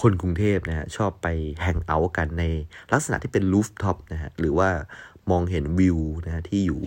[0.00, 1.28] คนกรุงเทพนะฮะชอบไป
[1.62, 2.44] แฮงเอาท์กันใน
[2.92, 4.68] ลักษณะที่เป็นลูฟท็อปนะฮะหรือว่า
[5.30, 6.82] มองเห็นวิวนะฮะที่อยู่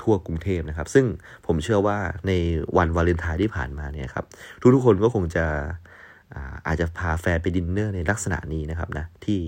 [0.00, 1.06] ทั่วกรุงเทพนะครับ ซึ่ง
[1.46, 2.32] ผมเชื่อว่าใน
[2.76, 4.24] วันวาเลนไทน์ที่ผ่านมาเนี่ยครับ
[4.74, 5.46] ทุกๆคนก็คงจะ
[6.66, 9.38] อาจจะพาแฟนไปดินเนอร์ในลักษณะนี้นะครับนะที่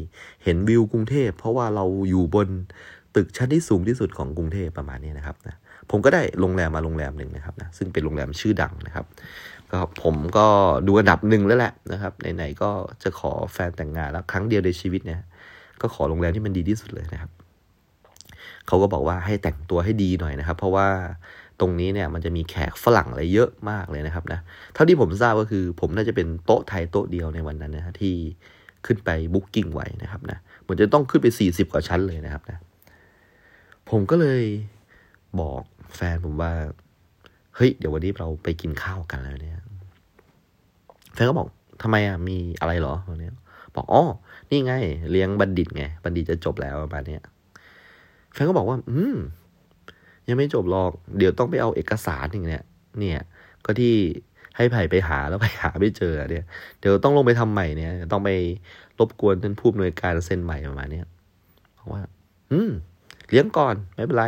[0.44, 2.48] เห็นวิวกรุงเทพ เพราะว่าเราอยู่บน
[3.16, 5.56] ตึกชั้นที่สูงที่สุดของกรุงเทพประมาณนี้นะครับนะ
[5.90, 9.06] ผมก็ได้โรงแรมมาโรงแรมหนึ่งนะครับนะซึ่งเป็นโรงแรมชื่อดังนะครับ
[9.70, 10.46] ก็ผมก็
[10.86, 12.70] ดูอันดับหนึ่งแล้วแหละนะครับไหนๆก็
[13.02, 15.20] จะขอแฟนแต่งงานแล้วครั้งเดียวในชีวิตเนี่ย
[15.80, 17.30] ก็ขอโรงแรมที่มันดีที่สุดเลยนะครับ
[18.66, 20.88] เขาก็บอกว่าให้แต่งตัวให้ดีหน่อยนะครับ เพราะว่า
[21.60, 24.40] ตรงนี้เนี่ยมันจะมีแขกฝรั่งอะไรเยอะมากเลยนะครับนะ
[24.74, 28.14] เท่าที่ผมทราบก็คือ ผมน่าจะเป็นโต๊ะไทยโต๊ะเดียวในวันนั้นนะที่
[28.86, 32.58] ขึ้นไปบุ๊กกิ้งไว้นะครับนะเหมือนจะต้องขึ้นไปสี่สิบกว่าชั้นเลยนะครับนะ
[33.90, 34.42] ผมก็เลย
[35.40, 35.62] บอก
[35.96, 36.52] แฟนผมว่า
[37.56, 39.62] เฮ้ย เดี๋ยววันนี้เราไปกินข้าวกันแล้วเนี่ย
[41.14, 41.48] แฟนก็บอก
[41.82, 43.30] ทำไมอะมีอะไรเหรอวันนี้
[43.74, 44.04] บอกอ๋อ
[44.50, 44.72] นี่ไง
[45.10, 47.18] เลี้ยงบัณฑิตไง บัณฑิตจะจบแล้วประมาณนี้
[48.32, 49.16] แฟนก็บอกว่า อืม
[50.28, 52.62] ยังไม่จบหรอก เดี๋ยวต้องไปเอาเอกสารอย่างเนี้ย
[52.98, 53.20] เนี่ย
[53.64, 53.94] ก็ที่
[54.56, 56.44] ให้ไผ่ไปหาแล้วไปหาไม่เจอเนี่ย
[56.78, 58.30] เดี๋ยวต้องลงไปทำใหม่เนี่ย ต้องไป
[58.98, 61.00] รบกวนท่านผู้อำนวยการเซ็นใหม่ประมาณนี้
[61.78, 62.02] บอกว่า
[62.52, 62.70] อืม
[63.28, 64.24] เลี้ยงก่อนไม่เป็นไร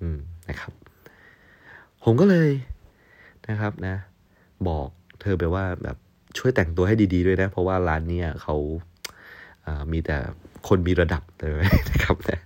[0.00, 0.18] อืม
[0.48, 0.72] นะครับ
[2.04, 2.50] ผมก็เลย
[3.48, 3.96] นะครับนะ
[4.68, 4.88] บอก
[5.20, 5.96] เธอไปว่าแบบ
[6.38, 10.16] ช่วยแต่งตัวให้ดี ๆ ด้วยนะ เพราะว่าร้านนี้เขาามีแต่
[10.68, 12.40] คนมีระดับเลยนะครับนะ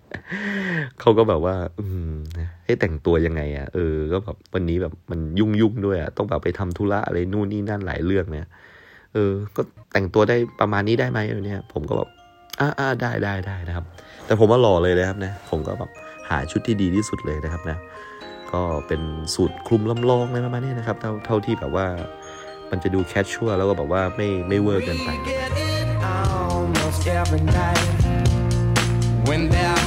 [1.00, 2.12] เขาก็แบบว่า อืม
[2.64, 8.46] ให้แต่งตัวยังไงอะ่ะ เออ ก็แบบวันนี้แบบมันยุ่งยุ่งด้วยอะ่ะ ต้องแบบไปทำธุระอะไรนู่นนี่นั่นหลายเรื่องเนี่ย
[9.14, 9.62] เออ ก็
[9.92, 12.08] แต่งตัวได้ประมาณนี้ได้ไหมเนี่ย ผมก็แบบ
[12.60, 13.84] อ่าอ่าได้ได้ได้นะครับ
[14.26, 15.90] แต่ผมว่าหล่อเลยนะครับนะ ผมก็แบบ
[16.30, 17.78] หาชุดที่ดีที่สุดเลยนะครับนะ
[18.52, 19.02] ก็เป็น
[19.34, 21.86] สูตรคลุมลำลองอะไรประมาณนี้นะครับ เท่าเท่าที่แบบว่า
[22.70, 25.08] มันจะดูแคชชัวแล้วก็แบบว่าไม่ไม่เวอร์เกินไป
[29.28, 29.77] When there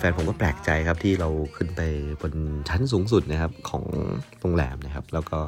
[0.00, 1.80] แฟนผมก็แปลกใจครับที่เราขึ้นไป
[2.20, 2.32] บน
[2.68, 3.84] ชั้นสูงสุดนะครับของ
[4.40, 5.38] โรงแรมนะครับ แล้วก็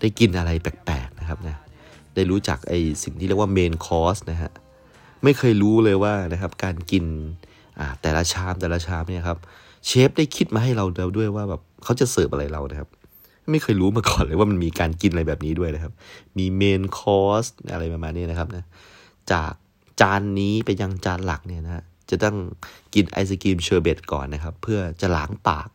[0.00, 1.56] ได้กินอะไรแปลกๆนะครับนะ
[2.14, 2.72] ได้รู้จักไอ
[3.04, 4.50] สิ่งที่เรียกว่า main course นะฮะ
[5.24, 7.04] ไม่เคยรู้เลยว่านะครับการกิน
[7.78, 9.38] อ่าแต่ละชามแต่ละชามเนี่ยครับ
[9.86, 10.84] เชฟได้คิดมาให้เรา
[11.16, 12.88] ด้วยว่าแบบเขาจะเสิร์ฟอะไรเรานะครับ
[13.50, 15.92] ไม่เคยรู้มาก่อนเลยว่ามันมีการกินอะไรแบบนี้ด้วยนะครับ
[16.38, 18.64] มี main course อะไรประมาณนี้นะครับนะ
[19.32, 19.52] จาก
[20.00, 22.36] จานนี้ไปยังจานหลักเนี่ยนะฮะ จะต้อง
[22.94, 25.68] กินไอศกรีมเชอร์เบตก่อนนะครับ เพื่อจะล้างปาก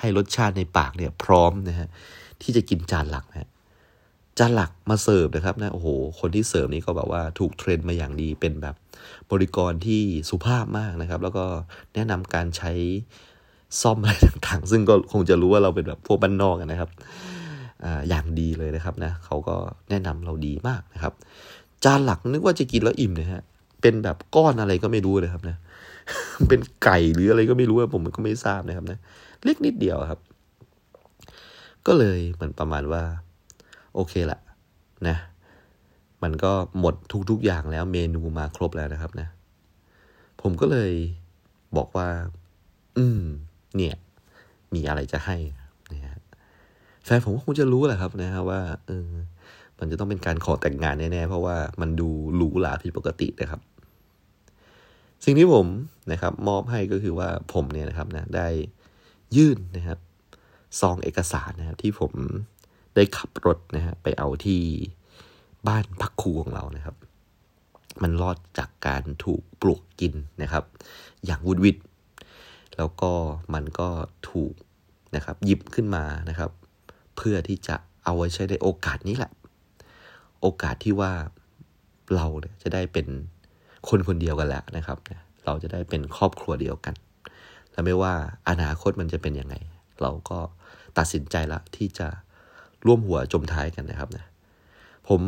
[0.00, 1.88] ให้รสชาติในปากเนี่ยพร้อมนะฮะ
[2.42, 3.48] ที่จะกินจานหลักนะฮะ
[4.38, 5.88] จานหลักมาเสิร์ฟนะครับนะโอ้โห
[6.20, 8.76] คนที่เสิร์ฟนี่ก็แบบว่าถูก train มาอย่างดีเป็นแบบ
[9.30, 11.44] บริกรที่สุภาพมากนะครับ แล้วก็
[11.94, 12.72] แนะนำการใช้
[13.80, 16.90] ซ่อมอะไรต่างๆ ซึ่งก็คงจะรู้ว่าเราเป็นแบบพวกบ้านนอกนะครับ
[17.84, 19.56] ออย่างดีเลยนะครับนะเขาก็
[19.90, 21.12] แนะนำเราดีมากนะครับ
[21.84, 23.42] จานหลักนึกว่าจะกินแล้วอิ่มนะฮะ
[23.80, 25.56] เป็นแบบก้อนอะไรก็ไม่รู้เลยครับนะ
[26.48, 28.98] เป็นไก่หรืออะไรก็ไม่รู้ผมก็ไม่ทราบนะครับนะ
[29.44, 30.20] เล็กนิดเดียวครับ
[31.86, 33.02] ก็เลยเหมือนประมาณว่า
[33.94, 34.38] โอเคละ
[35.08, 35.16] นะ
[36.22, 36.94] มันก็หมด
[37.30, 39.28] ทุกๆอย่างแล้วเมนูมาครบแล้วนะครับนะ
[40.42, 40.92] ผมก็เลย
[41.76, 42.08] บอกว่า
[42.96, 43.20] อืม
[43.76, 43.94] เนี่ย
[44.74, 45.36] มีอะไรจะให้
[45.92, 46.20] นะฮะ
[47.04, 49.10] แฟนผมก็คงจะรู้แหละครับนะฮะว่าเออ
[49.78, 53.60] มันจะต้องเป็นการขอแต่งงานแน่ๆเพราะว่ามันดูหรูหราผิดปกตินะครับ
[55.24, 55.66] สิ่งที่ผม
[56.12, 58.48] นะครับมอบให้ก็คือว่าผมเนี่ยนะครับนะได้
[59.36, 59.98] ยื่นนะครับ
[60.80, 62.12] ซองเอกสารนะครับที่ผม
[62.94, 64.62] ได้ขับรถนะฮะไปเอาที่
[65.68, 66.96] บ้านพักครูของเรานะครับ
[68.02, 70.64] มันรอดจากการถูกปลวกกินนะครับ
[71.26, 71.76] อย่างวุดวิด
[72.76, 73.12] แล้วก็
[73.54, 73.88] มันก็
[74.30, 74.54] ถูก
[75.16, 76.50] นะครับหยิบขึ้นมานะครับ
[77.16, 79.32] เพื่อที่จะเอาไว้ใช้ในโอกาสนี้แหละ
[80.40, 81.12] โอกาสที่ว่า
[82.14, 83.06] เราเนี่ยจะได้เป็น
[83.88, 84.98] คนคนเดียวกันแล้วนะครับ
[85.44, 86.94] เราจะได้เป็นครอบครัวเดียวกัน
[87.72, 88.14] และไม่ว่า
[88.48, 89.54] อนาคตมันจะเป็นยังไง
[90.02, 90.38] เราก็
[90.98, 92.08] ตัดสินใจละที่จะ
[92.86, 94.24] ร่วมหัวจมท้ายกันนะครับนะ
[95.08, 95.20] ผม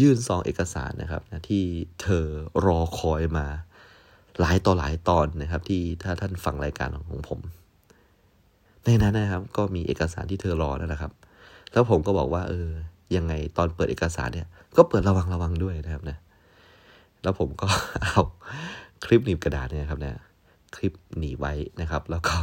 [0.00, 1.62] ยื่นซองเอกสารนะครับนะที่
[2.02, 2.24] เธอ
[2.66, 3.46] รอคอยมา
[4.40, 7.40] หลายต่อหลายตอนนะครับ ที่ถ้าท่านฟังรายการของผม
[8.84, 11.12] ในนั้นนะครับ ก็มีเอกสารที่เธอรอแล้วนะครับ
[11.72, 12.68] แล้วผมก็บอกว่า เออ
[13.16, 16.18] ยังไงตอนเปิดเอกสารเนี่ย ก็เปิดระวังระวังด้วยนะครับนะ
[17.22, 17.66] แล้วผมก็
[18.02, 18.22] เอา
[19.04, 20.20] คลิปหนีบกระดาษเนี่ยครับเนะ
[20.76, 22.36] คลิปหนีไว้นะครับ แล้วก็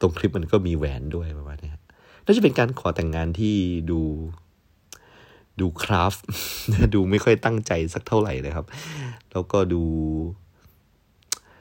[0.00, 1.70] ตรงคลิปมันก็มีแหวนด้วยประมาณนี้
[2.24, 3.56] น่าจะเป็นการขอแต่งงานที่
[3.90, 4.00] ดู
[5.60, 6.14] ดูคราฟ
[6.94, 8.66] ดูไม่ค่อยตั้งใจสักเท่าไหร่นะครับ
[9.32, 9.82] แล้วก็ดู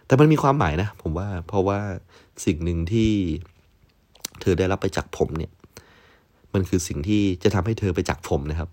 [0.06, 1.80] แต่มันมีความหมายนะ ผมว่าเพราะว่า
[2.46, 3.12] สิ่งหนึ่งที่
[4.42, 5.52] เธอได้รับไปจากผมเนี่ย
[6.54, 8.70] มันคือสิ่งที่จะทำให้เธอไปจากผมนะครับ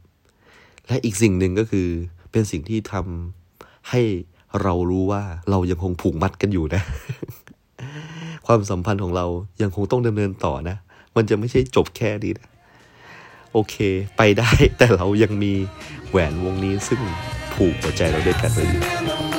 [0.86, 1.88] และอีกสิ่งหนึ่งก็คือ
[2.32, 3.45] เป็นสิ่งที่ทำ
[3.90, 4.02] ให้
[4.62, 6.82] เรารู้ว่าเรายังคงผูกมัดกันอยู่นะ
[8.46, 9.26] ความสัมพันธ์ของเรา
[9.62, 10.76] ยังคงต้องดำเนินต่อนะ
[11.16, 12.48] มันจะไม่ใช่จบแค่นี้นะ
[13.52, 13.74] โอเค
[14.16, 15.52] ไปได้แต่เรายังมี
[16.10, 17.00] แหวนวงนี้ซึ่ง
[17.54, 19.35] ผูกหัวใจเราด้วยกันไว้อยู่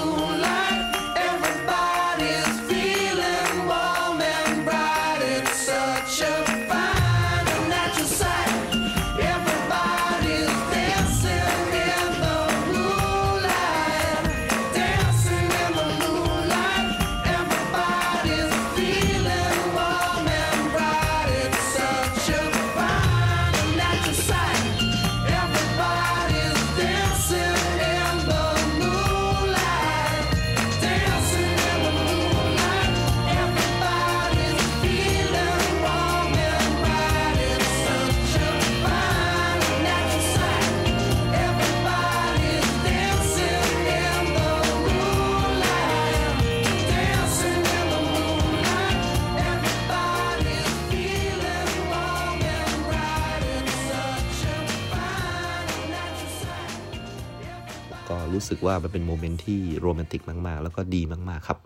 [58.38, 61.60] รู้สึกว่ามันเป็นโมเมนต์ที่โรแมนติกมากๆ แล้วก็ดีมากๆครับ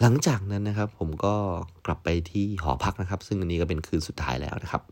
[0.00, 1.34] หลังจากนั้นนะครับ ผมก็
[1.86, 4.82] กลับไปที่หอพักนะครับ ซึ่งอันนี้ก็เป็นคืนสุดท้ายแล้วนะครับ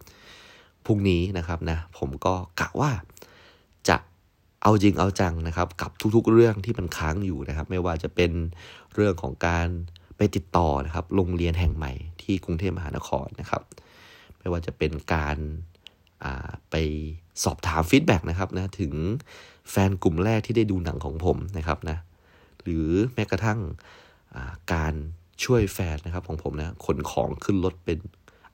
[0.86, 2.90] พรุ่งนี้นะครับนะผมก็กะว่า
[3.88, 3.96] จะ
[4.62, 8.32] เอาจริงเอาจังนะครับ กับทุกๆเรื่องที่มันค้างอยู่นะครับ ไม่ว่าจะเป็น
[8.94, 9.68] เรื่องของการ
[10.16, 13.62] ไปติดต่อนะครับโรงเรียนแห่งใหม่ที่กรุงเทพมหานครนะครับ
[14.38, 15.36] ไม่ว่าจะเป็นการ
[16.70, 16.74] ไป
[17.44, 18.92] สอบถามฟีดแบ็กนะครับนะถึง
[19.70, 21.98] แฟนกลุ่มแรกที่ได้ดูหนังของผมนะครับนะ
[22.62, 23.58] หรือแม้กระทั่ง
[24.72, 24.94] การ
[25.44, 27.98] ช่วยแฟนนะครับของผมนะขนของขึ้นรถเป็น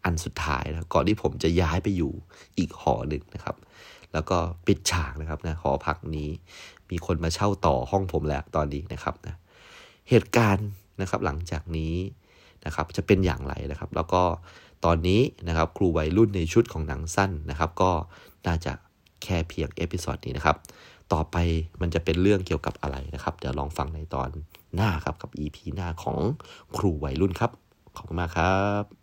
[0.05, 2.13] อันสุดท้ายนะก่อนที่ผมจะย้ายไปอยู่
[2.59, 3.57] อีกหอหนึ่งนะครับ
[4.13, 6.29] แล้วก็ปิดฉากนะครับนะหอพักนี้
[6.91, 9.35] มีคนมาเช่าต่อห้องผมแล้วตอนนี้นะครับนะ
[10.11, 10.69] เหตุการณ์
[11.01, 11.95] นะครับหลังจากนี้
[12.67, 14.23] นะครับจะเป็นอย่างไรนะครับ แล้วก็
[14.85, 17.91] ตอนนี้นะครับครูวัยรุ่นในชุดของหนังสั้นนะครับ ก็
[18.47, 18.73] น่าจะ
[19.23, 20.57] แค่เพียง episode นี้นะครับ
[21.13, 21.37] ต่อไป
[21.81, 24.31] มันจะเป็นเรื่องเกี่ยวกับอะไรนะครับ เดี๋ยวลองฟังในตอน
[24.75, 26.19] หน้าครับกับ EP หน้าของ
[26.77, 27.51] ครูวัยรุ่นครับ
[27.97, 29.00] ขอบคุณมากครับ